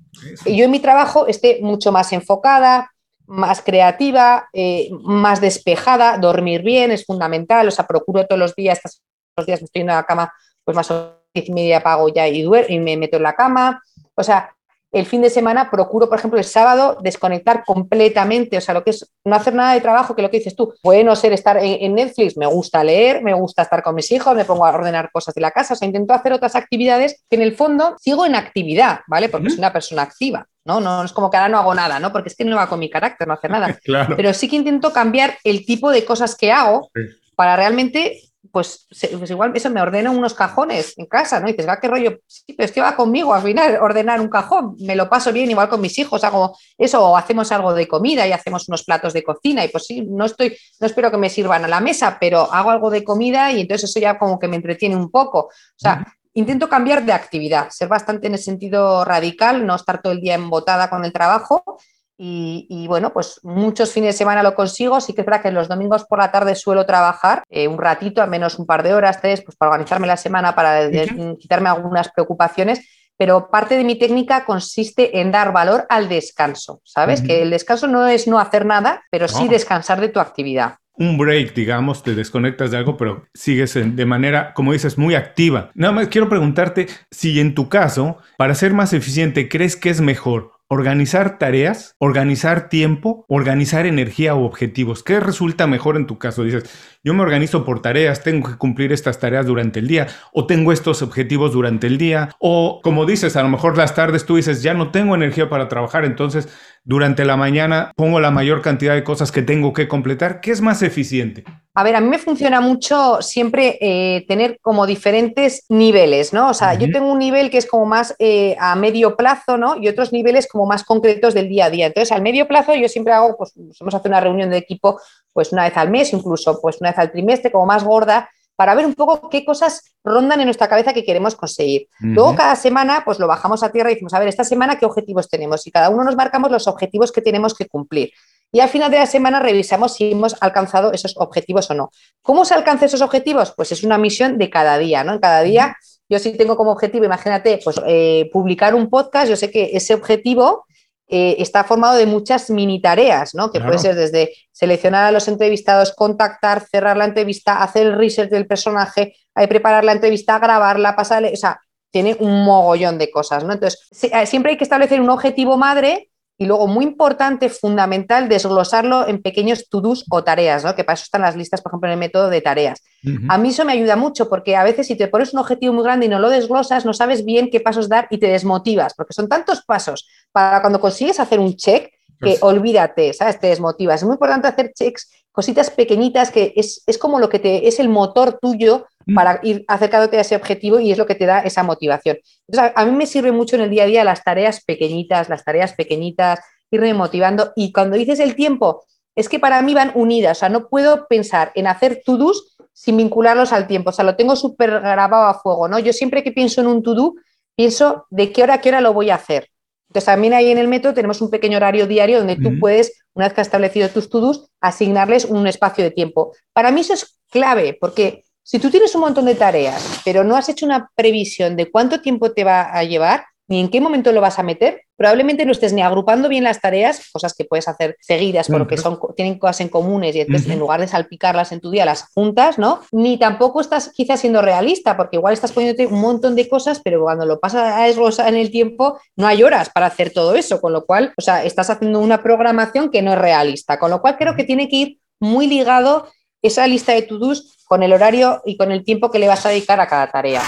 [0.45, 2.91] yo en mi trabajo esté mucho más enfocada,
[3.27, 8.81] más creativa, eh, más despejada, dormir bien es fundamental, o sea, procuro todos los días,
[8.85, 10.33] estos días me estoy en la cama,
[10.65, 13.83] pues más o diez y media pago ya y, y me meto en la cama.
[14.15, 14.51] O sea,
[14.91, 18.91] el fin de semana procuro, por ejemplo, el sábado desconectar completamente, o sea, lo que
[18.91, 21.59] es no hacer nada de trabajo, que lo que dices tú, puede no ser estar
[21.61, 25.11] en, Netflix, me gusta leer, me gusta estar con mis hijos, me pongo a ordenar
[25.13, 28.25] cosas de la casa, o sea, intento hacer otras actividades que en el fondo sigo
[28.25, 29.29] en actividad, ¿vale?
[29.29, 30.47] Porque soy una persona activa.
[30.65, 30.81] ¿no?
[30.81, 31.03] ¿no?
[31.03, 32.13] es como que ahora no hago nada, ¿no?
[32.13, 33.79] Porque es que no va con mi carácter, no hacer nada.
[34.17, 36.91] Pero sí que intento cambiar el tipo de cosas que hago
[37.37, 38.21] para realmente
[38.53, 38.87] pues,
[39.19, 41.49] pues, igual eso me ordena unos cajones en casa, ¿no?
[41.49, 44.29] Y dices, va, qué rollo, sí, pero es que va conmigo al final ordenar un
[44.29, 47.89] cajón, me lo paso bien igual con mis hijos, hago eso, o hacemos algo de
[47.89, 51.17] comida y hacemos unos platos de cocina y pues sí, no estoy, no espero que
[51.17, 54.39] me sirvan a la mesa, pero hago algo de comida y entonces eso ya como
[54.39, 55.39] que me entretiene un poco.
[55.39, 60.13] O sea, intento cambiar de actividad, ser bastante en el sentido radical, no estar todo
[60.13, 61.79] el día embotada con el trabajo
[62.21, 65.01] y, bueno, pues muchos fines de semana lo consigo.
[65.01, 68.21] Sí que es verdad que los domingos por la tarde suelo trabajar eh, un ratito,
[68.21, 70.91] al menos un par de horas, tres, pues para organizarme la semana, para
[71.39, 72.87] quitarme algunas preocupaciones.
[73.17, 77.21] Pero parte de mi técnica consiste en dar valor al descanso, ¿sabes?
[77.21, 81.17] Que el descanso no es no hacer nada, pero sí descansar de tu actividad un
[81.17, 85.71] break, digamos, te desconectas de algo, pero sigues de manera, como dices, muy activa.
[85.75, 90.01] Nada más quiero preguntarte si en tu caso, para ser más eficiente, ¿crees que es
[90.01, 95.03] mejor organizar tareas, organizar tiempo, organizar energía o objetivos.
[95.03, 96.45] ¿Qué resulta mejor en tu caso?
[96.45, 96.65] Dices,
[97.09, 100.73] yo me organizo por tareas, tengo que cumplir estas tareas durante el día, o tengo
[100.73, 104.63] estos objetivos durante el día, o como dices, a lo mejor las tardes tú dices,
[104.63, 106.51] ya no tengo energía para trabajar, entonces
[106.85, 110.41] durante la mañana pongo la mayor cantidad de cosas que tengo que completar.
[110.41, 111.45] ¿Qué es más eficiente?
[111.75, 116.51] A ver, a mí me funciona mucho siempre eh, tener como diferentes niveles, ¿no?
[116.51, 119.77] O sea, yo tengo un nivel que es como más eh, a medio plazo, ¿no?
[119.77, 121.87] Y otros niveles como más concretos del día a día.
[121.87, 124.99] Entonces, al medio plazo yo siempre hago, pues, vamos a hacer una reunión de equipo
[125.33, 128.75] pues una vez al mes, incluso pues una vez al trimestre, como más gorda, para
[128.75, 131.87] ver un poco qué cosas rondan en nuestra cabeza que queremos conseguir.
[132.01, 134.85] Luego cada semana pues lo bajamos a tierra y decimos, a ver, esta semana qué
[134.85, 138.11] objetivos tenemos y cada uno nos marcamos los objetivos que tenemos que cumplir.
[138.51, 141.91] Y al final de la semana revisamos si hemos alcanzado esos objetivos o no.
[142.21, 143.53] ¿Cómo se alcanza esos objetivos?
[143.57, 145.13] Pues es una misión de cada día, ¿no?
[145.13, 145.77] En cada día
[146.09, 149.95] yo sí tengo como objetivo, imagínate, pues eh, publicar un podcast, yo sé que ese
[149.95, 150.65] objetivo
[151.09, 153.51] eh, está formado de muchas mini tareas, ¿no?
[153.51, 158.31] Que puede ser desde seleccionar a los entrevistados, contactar, cerrar la entrevista, hacer el research
[158.31, 163.45] del personaje, eh, preparar la entrevista, grabarla, pasarle, o sea, tiene un mogollón de cosas,
[163.45, 163.55] ¿no?
[163.55, 166.08] Entonces, eh, siempre hay que establecer un objetivo madre
[166.39, 170.77] y luego, muy importante, fundamental, desglosarlo en pequeños to-dos o tareas, ¿no?
[170.77, 172.81] que para eso están las listas, por ejemplo, en el método de tareas.
[173.29, 175.83] A mí eso me ayuda mucho porque a veces si te pones un objetivo muy
[175.83, 179.13] grande y no lo desglosas, no sabes bien qué pasos dar y te desmotivas, porque
[179.13, 183.39] son tantos pasos para cuando consigues hacer un check que pues olvídate, ¿sabes?
[183.39, 184.01] Te desmotivas.
[184.01, 187.79] Es muy importante hacer checks, cositas pequeñitas que es, es como lo que te es
[187.79, 188.87] el motor tuyo.
[189.15, 192.19] Para ir acercándote a ese objetivo y es lo que te da esa motivación.
[192.47, 195.45] Entonces, a, mí me sirve mucho en el día a día las tareas pequeñitas, las
[195.45, 196.41] tareas pequeñitas,
[196.71, 197.53] irme motivando.
[197.57, 201.07] Y cuando dices el tiempo, es que para mí van unidas, o sea, no puedo
[201.09, 205.35] pensar en hacer to-dos sin vincularlos al tiempo, o sea, lo tengo súper grabado a
[205.35, 205.81] fuego, ¿no?
[205.81, 207.15] Yo siempre que pienso en un to-do,
[207.57, 209.49] pienso de qué hora a qué hora lo voy a hacer.
[209.89, 213.27] Entonces, también ahí en el método tenemos un pequeño horario diario donde tú puedes, una
[213.27, 216.33] vez que has establecido tus to-dos, asignarles un espacio de tiempo.
[216.53, 220.35] Para mí eso es clave, porque si tú tienes un montón de tareas, pero no
[220.35, 224.11] has hecho una previsión de cuánto tiempo te va a llevar, ni en qué momento
[224.11, 227.69] lo vas a meter, probablemente no estés ni agrupando bien las tareas, cosas que puedes
[227.69, 231.61] hacer seguidas porque son, tienen cosas en comunes y entonces en lugar de salpicarlas en
[231.61, 232.81] tu día las juntas, ¿no?
[232.91, 237.03] Ni tampoco estás quizás siendo realista porque igual estás poniéndote un montón de cosas, pero
[237.03, 240.59] cuando lo pasas a desglosar en el tiempo no hay horas para hacer todo eso,
[240.63, 244.01] con lo cual, o sea, estás haciendo una programación que no es realista, con lo
[244.01, 246.07] cual creo que tiene que ir muy ligado
[246.43, 249.51] esa lista de to-dos con el horario y con el tiempo que le vas a
[249.51, 250.43] dedicar a cada tarea.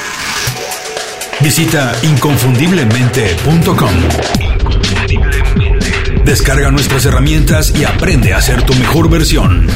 [1.40, 3.90] Visita inconfundiblemente.com.
[6.24, 9.66] Descarga nuestras herramientas y aprende a ser tu mejor versión.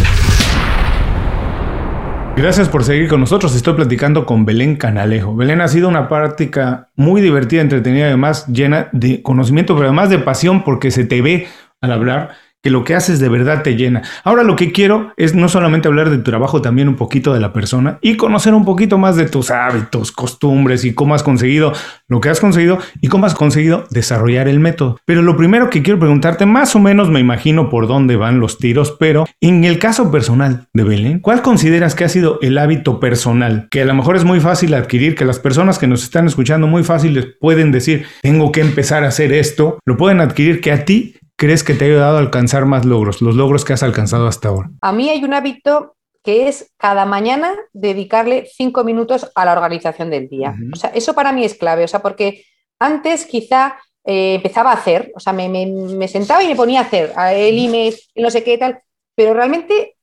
[2.37, 3.55] Gracias por seguir con nosotros.
[3.55, 5.35] Estoy platicando con Belén Canalejo.
[5.37, 10.18] Belén ha sido una práctica muy divertida, entretenida, además llena de conocimiento, pero además de
[10.18, 11.46] pasión porque se te ve
[11.81, 12.33] al hablar
[12.64, 14.03] que lo que haces de verdad te llena.
[14.24, 17.40] Ahora lo que quiero es no solamente hablar de tu trabajo, también un poquito de
[17.40, 21.74] la persona y conocer un poquito más de tus hábitos, costumbres y cómo has conseguido
[22.09, 24.98] lo que has conseguido y cómo has conseguido desarrollar el método.
[25.05, 28.57] Pero lo primero que quiero preguntarte, más o menos me imagino por dónde van los
[28.57, 32.98] tiros, pero en el caso personal de Belén, ¿cuál consideras que ha sido el hábito
[32.98, 33.68] personal?
[33.70, 36.66] Que a lo mejor es muy fácil adquirir, que las personas que nos están escuchando
[36.66, 40.87] muy fáciles pueden decir, tengo que empezar a hacer esto, lo pueden adquirir que a
[40.87, 44.26] ti crees que te ha ayudado a alcanzar más logros, los logros que has alcanzado
[44.26, 44.70] hasta ahora?
[44.80, 50.08] A mí hay un hábito que es cada mañana dedicarle cinco minutos a la organización
[50.10, 50.54] del día.
[50.72, 52.46] O sea, eso para mí es clave, o sea, porque
[52.78, 57.12] antes quizá eh, empezaba a hacer, o sea, me, sentaba y me ponía a hacer
[57.32, 58.80] el email, no sé qué tal,
[59.14, 59.96] pero realmente,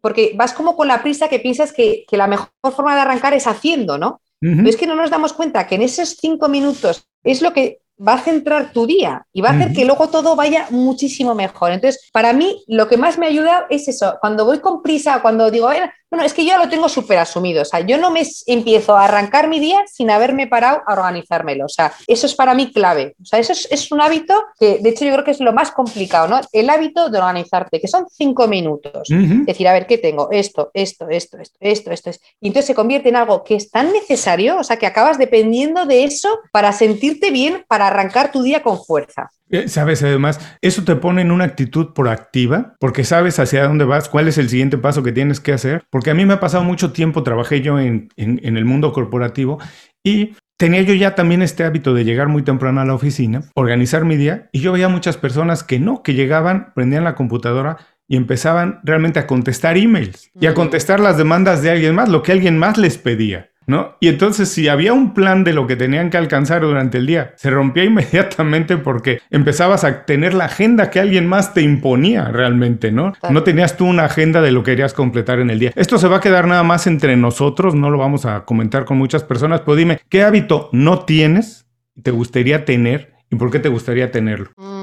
[0.00, 3.46] porque vas como con la prisa que piensas que, la mejor forma de arrancar es
[3.46, 4.20] haciendo, ¿no?
[4.40, 7.80] Pero es que no nos damos cuenta que en esos cinco minutos es lo que
[8.06, 11.72] va a centrar tu día y va a hacer que luego todo vaya muchísimo mejor.
[11.72, 14.16] Entonces, para mí, lo que más me ayuda es eso.
[14.20, 15.68] Cuando voy con prisa, cuando digo,
[16.10, 17.62] bueno, es que yo lo tengo súper asumido.
[17.62, 21.66] O sea, yo no me empiezo a arrancar mi día sin haberme parado a organizármelo.
[21.66, 23.14] O sea, eso es para mí clave.
[23.20, 25.70] O sea, eso es, un hábito que, de hecho, yo creo que es lo más
[25.70, 26.40] complicado, ¿no?
[26.52, 29.08] El hábito de organizarte, que son cinco minutos.
[29.08, 30.28] Decir, a ver, ¿qué tengo?
[30.30, 32.10] Esto, esto, esto, esto, esto, esto.
[32.40, 35.84] Y entonces se convierte en algo que es tan necesario, o sea, que acabas dependiendo
[35.84, 39.30] de eso para sentirte bien, para arrancar tu día con fuerza.
[39.50, 44.08] Eh, sabes, además, eso te pone en una actitud proactiva, porque sabes hacia dónde vas,
[44.08, 45.84] cuál es el siguiente paso que tienes que hacer.
[45.90, 49.58] Porque a mí me ha pasado mucho tiempo, trabajé yo en, en, el mundo corporativo
[50.04, 54.04] y tenía yo ya también este hábito de llegar muy temprano a la oficina, organizar
[54.04, 58.16] mi día, y yo veía muchas personas que no, que llegaban, prendían la computadora y
[58.16, 62.32] empezaban realmente a contestar emails y a contestar las demandas de alguien más, lo que
[62.32, 63.50] alguien más les pedía.
[63.68, 63.96] ¿No?
[64.00, 67.34] Y entonces si había un plan de lo que tenían que alcanzar durante el día,
[67.36, 72.90] se rompía inmediatamente porque empezabas a tener la agenda que alguien más te imponía realmente,
[72.90, 73.12] ¿no?
[73.30, 75.72] No tenías tú una agenda de lo que querías completar en el día.
[75.76, 78.98] Esto se va a quedar nada más entre nosotros, no lo vamos a comentar con
[78.98, 81.66] muchas personas, pero dime, ¿qué hábito no tienes,
[82.02, 84.50] te gustaría tener y por qué te gustaría tenerlo?
[84.56, 84.77] Mm,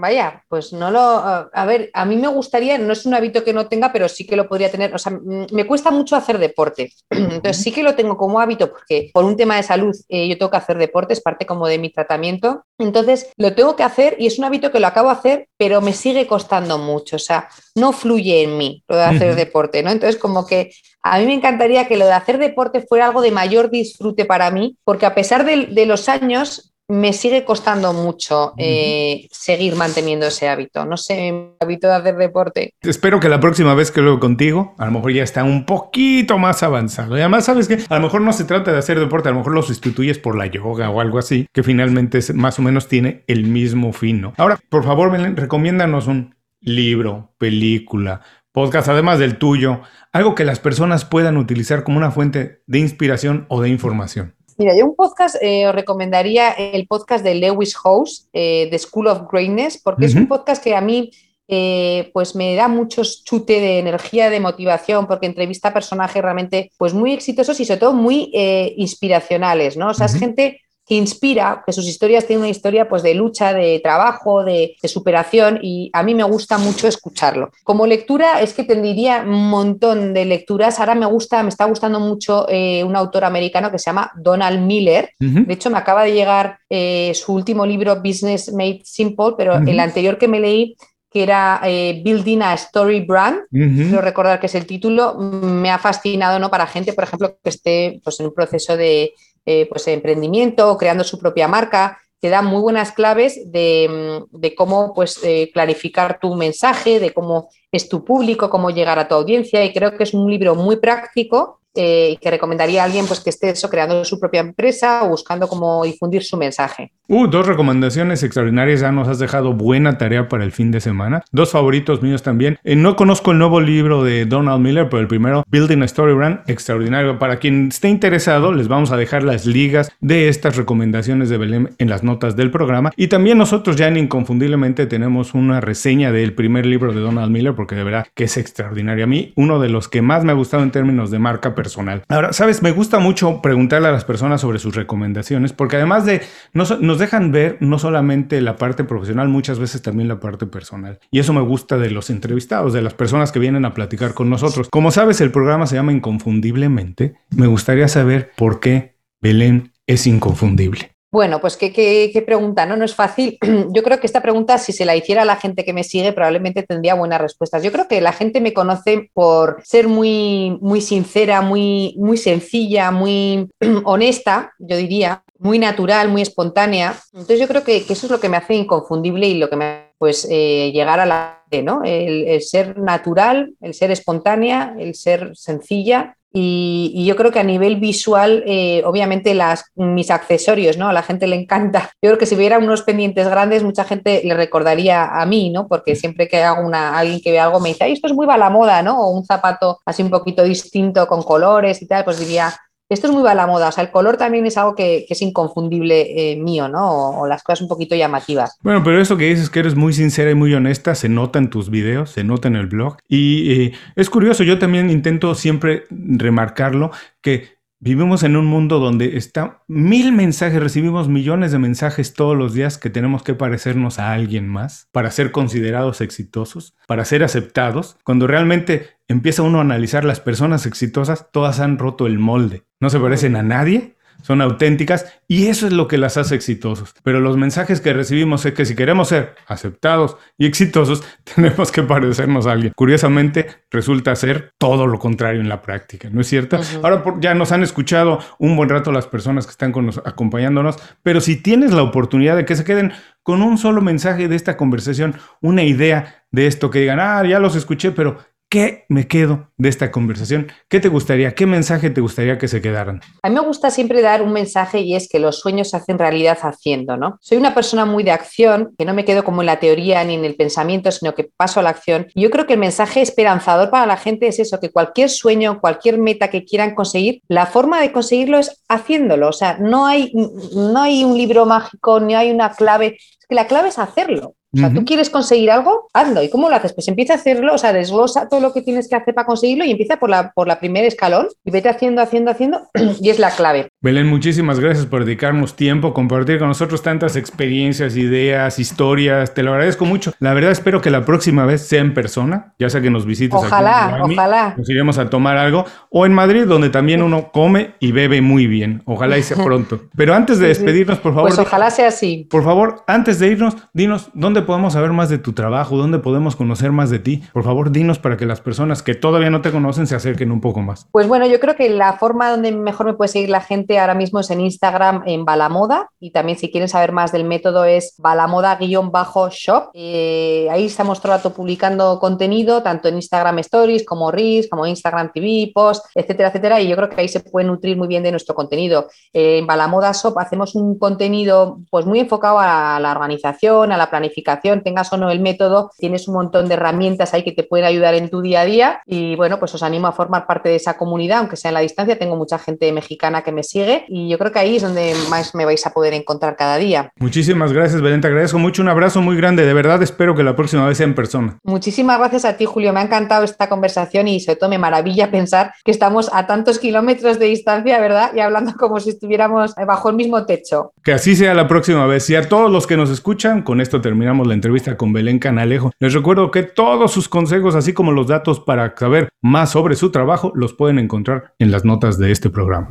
[0.00, 1.00] vaya, pues no lo.
[1.00, 4.26] A ver, a mí me gustaría, no es un hábito que no tenga, pero sí
[4.26, 4.94] que lo podría tener.
[4.94, 6.92] O sea, me cuesta mucho hacer deporte.
[7.10, 10.38] Entonces sí que lo tengo como hábito porque por un tema de salud eh, yo
[10.38, 12.64] tengo que hacer deporte, es parte como de mi tratamiento.
[12.78, 15.80] Entonces lo tengo que hacer y es un hábito que lo acabo de hacer, pero
[15.80, 17.16] me sigue costando mucho.
[17.16, 19.90] O sea, no fluye en mí lo de hacer deporte, ¿no?
[19.90, 20.70] Entonces como que
[21.02, 24.50] a mí me encantaría que lo de hacer deporte fuera algo de mayor disfrute para
[24.50, 30.48] mí, porque a pesar de los años, me sigue costando mucho eh, seguir manteniendo ese
[30.48, 30.86] hábito.
[30.86, 32.72] No sé, mi hábito de hacer deporte.
[32.80, 36.38] Espero que la próxima vez que lo contigo, a lo mejor ya está un poquito
[36.38, 37.16] más avanzado.
[37.16, 39.38] Y además, sabes que a lo mejor no se trata de hacer deporte, a lo
[39.38, 43.24] mejor lo sustituyes por la yoga o algo así, que finalmente más o menos tiene
[43.26, 44.22] el mismo fin.
[44.22, 44.32] ¿no?
[44.38, 48.22] Ahora, por favor, Belén, recomiéndanos un libro, película,
[48.52, 53.46] podcast, además del tuyo, algo que las personas puedan utilizar como una fuente de inspiración
[53.48, 54.37] o de información.
[54.58, 59.06] Mira, yo un podcast eh, os recomendaría el podcast de Lewis House, eh, The School
[59.06, 61.12] of Greatness, porque es un podcast que a mí
[61.46, 66.72] eh, pues me da mucho chute de energía, de motivación, porque entrevista a personajes realmente
[66.76, 68.32] pues muy exitosos y sobre todo muy
[68.76, 69.90] inspiracionales, ¿no?
[69.90, 73.52] O sea, es gente que inspira, que sus historias tienen una historia pues, de lucha,
[73.52, 77.50] de trabajo, de, superación y a mí me gusta mucho escucharlo.
[77.62, 80.80] Como lectura es que tendría un montón de lecturas.
[80.80, 84.60] Ahora me gusta, me está gustando mucho eh, un autor americano que se llama Donald
[84.60, 85.10] Miller.
[85.18, 89.78] De hecho, me acaba de llegar eh, su último libro, Business Made Simple, pero el
[89.80, 90.74] anterior que me leí
[91.10, 95.78] que era eh, Building a Story Brand, quiero recordar que es el título, me ha
[95.78, 96.50] fascinado ¿no?
[96.50, 99.12] para gente, por ejemplo, que esté pues, en un proceso de,
[99.50, 104.92] eh, pues, emprendimiento, creando su propia marca, te da muy buenas claves de, mm, cómo
[104.92, 109.64] pues, eh, clarificar tu mensaje, de cómo es tu público, cómo llegar a tu audiencia
[109.64, 113.30] y creo que es un libro muy práctico eh, que recomendaría a alguien pues, que
[113.30, 116.90] esté eso, creando su propia empresa o buscando cómo difundir su mensaje.
[117.06, 118.80] Uh, dos recomendaciones extraordinarias.
[118.80, 121.22] Ya nos has dejado buena tarea para el fin de semana.
[121.30, 122.58] Dos favoritos míos también.
[122.64, 126.14] Eh, no conozco el nuevo libro de Donald Miller, pero el primero, Building a Story
[126.14, 127.20] Brand, extraordinario.
[127.20, 131.68] Para quien esté interesado, les vamos a dejar las ligas de estas recomendaciones de Belém
[131.78, 132.90] en las notas del programa.
[132.96, 137.54] Y también nosotros ya en Inconfundiblemente tenemos una reseña del primer libro de Donald Miller,
[137.54, 139.04] porque de verdad que es extraordinario.
[139.04, 141.67] A mí, uno de los que más me ha gustado en términos de marca personal
[142.08, 146.22] Ahora, sabes, me gusta mucho preguntarle a las personas sobre sus recomendaciones, porque además de
[146.52, 150.98] nos, nos dejan ver no solamente la parte profesional, muchas veces también la parte personal.
[151.10, 154.30] Y eso me gusta de los entrevistados, de las personas que vienen a platicar con
[154.30, 154.68] nosotros.
[154.70, 157.14] Como sabes, el programa se llama Inconfundiblemente.
[157.30, 160.97] Me gustaría saber por qué Belén es inconfundible.
[161.10, 162.76] Bueno, pues qué, qué, pregunta, ¿no?
[162.76, 163.38] No es fácil.
[163.72, 166.12] Yo creo que esta pregunta, si se la hiciera a la gente que me sigue,
[166.12, 167.62] probablemente tendría buenas respuestas.
[167.62, 172.90] Yo creo que la gente me conoce por ser muy, muy sincera, muy, muy sencilla,
[172.90, 173.48] muy
[173.84, 176.94] honesta, yo diría, muy natural, muy espontánea.
[177.12, 179.88] Entonces yo creo que, eso es lo que me hace inconfundible y lo que me
[179.98, 181.82] pues eh, llegar a la ¿no?
[181.84, 186.16] El, ser natural, el ser espontánea, el ser sencilla.
[186.30, 190.88] Y, yo creo que a nivel visual, eh, obviamente las, mis accesorios, ¿no?
[190.88, 191.90] A la gente le encanta.
[192.02, 195.66] Yo creo que si hubiera unos pendientes grandes, mucha gente le recordaría a mí, ¿no?
[195.66, 198.36] Porque siempre que hago una, alguien que ve algo me dice, esto es muy va
[198.36, 199.00] la moda, ¿no?
[199.00, 202.54] O un zapato así un poquito distinto con colores y tal, pues diría,
[202.88, 205.22] esto es muy va la moda, o sea, el color también es algo que, es
[205.22, 207.20] inconfundible eh, mío, ¿no?
[207.20, 208.56] O, las cosas un poquito llamativas.
[208.62, 211.50] Bueno, pero eso que dices que eres muy sincera y muy honesta, se nota en
[211.50, 212.96] tus videos, se nota en el blog.
[213.08, 219.16] Y eh, es curioso, yo también intento siempre remarcarlo, que Vivimos en un mundo donde
[219.16, 224.12] está mil mensajes, recibimos millones de mensajes todos los días que tenemos que parecernos a
[224.12, 230.04] alguien más para ser considerados exitosos, para ser aceptados, cuando realmente empieza uno a analizar
[230.04, 235.20] las personas exitosas, todas han roto el molde, no se parecen a nadie son auténticas
[235.28, 236.94] y eso es lo que las hace exitosos.
[237.02, 241.02] Pero los mensajes que recibimos es que si queremos ser aceptados y exitosos,
[241.34, 242.72] tenemos que parecernos a alguien.
[242.74, 246.60] Curiosamente, resulta ser todo lo contrario en la práctica, ¿no es cierto?
[246.82, 251.20] Ahora ya nos han escuchado un buen rato las personas que están con acompañándonos, pero
[251.20, 252.92] si tienes la oportunidad de que se queden
[253.22, 257.38] con un solo mensaje de esta conversación, una idea de esto, que digan, ah, ya
[257.38, 258.18] los escuché, pero
[258.50, 260.50] ¿Qué me quedo de esta conversación?
[260.70, 261.34] ¿Qué te gustaría?
[261.34, 263.02] ¿Qué mensaje te gustaría que se quedaran?
[263.22, 265.98] A mí me gusta siempre dar un mensaje y es que los sueños se hacen
[265.98, 267.18] realidad haciendo, ¿no?
[267.20, 270.14] Soy una persona muy de acción, que no me quedo como en la teoría ni
[270.14, 272.06] en el pensamiento, sino que paso a la acción.
[272.14, 275.60] Y yo creo que el mensaje esperanzador para la gente es eso, que cualquier sueño,
[275.60, 279.28] cualquier meta que quieran conseguir, la forma de conseguirlo es haciéndolo.
[279.28, 280.10] O sea, no hay,
[280.54, 282.96] no hay un libro mágico, ni hay una clave,
[283.28, 284.36] que la clave es hacerlo.
[284.54, 286.22] O sea, tú quieres conseguir algo, hazlo.
[286.22, 286.72] ¿Y cómo lo haces?
[286.72, 289.64] Pues empieza a hacerlo, o sea, desglosa todo lo que tienes que hacer para conseguirlo
[289.64, 292.68] y empieza por la, por la primera escalón y vete haciendo, haciendo, haciendo
[293.00, 293.67] y es la clave.
[293.80, 299.34] Belén, muchísimas gracias por dedicarnos tiempo, compartir con nosotros tantas experiencias, ideas, historias.
[299.34, 300.12] Te lo agradezco mucho.
[300.18, 303.38] La verdad espero que la próxima vez sea en persona, ya sea que nos visites.
[303.38, 304.54] Ojalá, ojalá.
[304.58, 305.64] Nos iremos a tomar algo.
[305.90, 308.82] O en Madrid, donde también uno come y bebe muy bien.
[308.84, 309.82] Ojalá y sea pronto.
[309.96, 311.28] Pero antes de despedirnos, por favor.
[311.28, 312.26] Pues ojalá sea así.
[312.28, 315.76] Por favor, antes de irnos, dinos dónde podemos saber más de tu trabajo?
[315.76, 317.22] ¿Dónde podemos conocer más de ti?
[317.32, 320.40] Por favor, dinos para que las personas que todavía no te conocen se acerquen un
[320.40, 320.88] poco más.
[320.90, 323.94] Pues bueno, yo creo que la forma donde mejor me puede seguir la gente ahora
[323.94, 325.90] mismo es en Instagram, en Balamoda.
[326.00, 329.70] Y también si quieren saber más del método es balamoda-shop.
[329.74, 334.66] Eh, ahí estamos todo el rato publicando contenido, tanto en Instagram Stories como Reels, como
[334.66, 336.60] Instagram TV, Post, etcétera, etcétera.
[336.60, 338.88] Y yo creo que ahí se puede nutrir muy bien de nuestro contenido.
[339.12, 343.90] Eh, en Balamoda Shop hacemos un contenido pues muy enfocado a la organización, a la
[343.90, 347.66] planificación, tengas o no el método, tienes un montón de herramientas ahí que te pueden
[347.66, 350.56] ayudar en tu día a día y bueno, pues os animo a formar parte de
[350.56, 354.08] esa comunidad, aunque sea en la distancia, tengo mucha gente mexicana que me sigue y
[354.08, 356.92] yo creo que ahí es donde más me vais a poder encontrar cada día.
[356.98, 360.36] Muchísimas gracias, Belén, te agradezco mucho, un abrazo muy grande, de verdad espero que la
[360.36, 361.38] próxima vez sea en persona.
[361.44, 365.10] Muchísimas gracias a ti, Julio, me ha encantado esta conversación y sobre todo me maravilla
[365.10, 368.12] pensar que estamos a tantos kilómetros de distancia, ¿verdad?
[368.14, 370.72] Y hablando como si estuviéramos bajo el mismo techo.
[370.82, 373.80] Que así sea la próxima vez y a todos los que nos escuchan, con esto
[373.80, 375.72] terminamos la entrevista con Belén Canalejo.
[375.78, 379.90] Les recuerdo que todos sus consejos, así como los datos para saber más sobre su
[379.90, 382.70] trabajo, los pueden encontrar en las notas de este programa.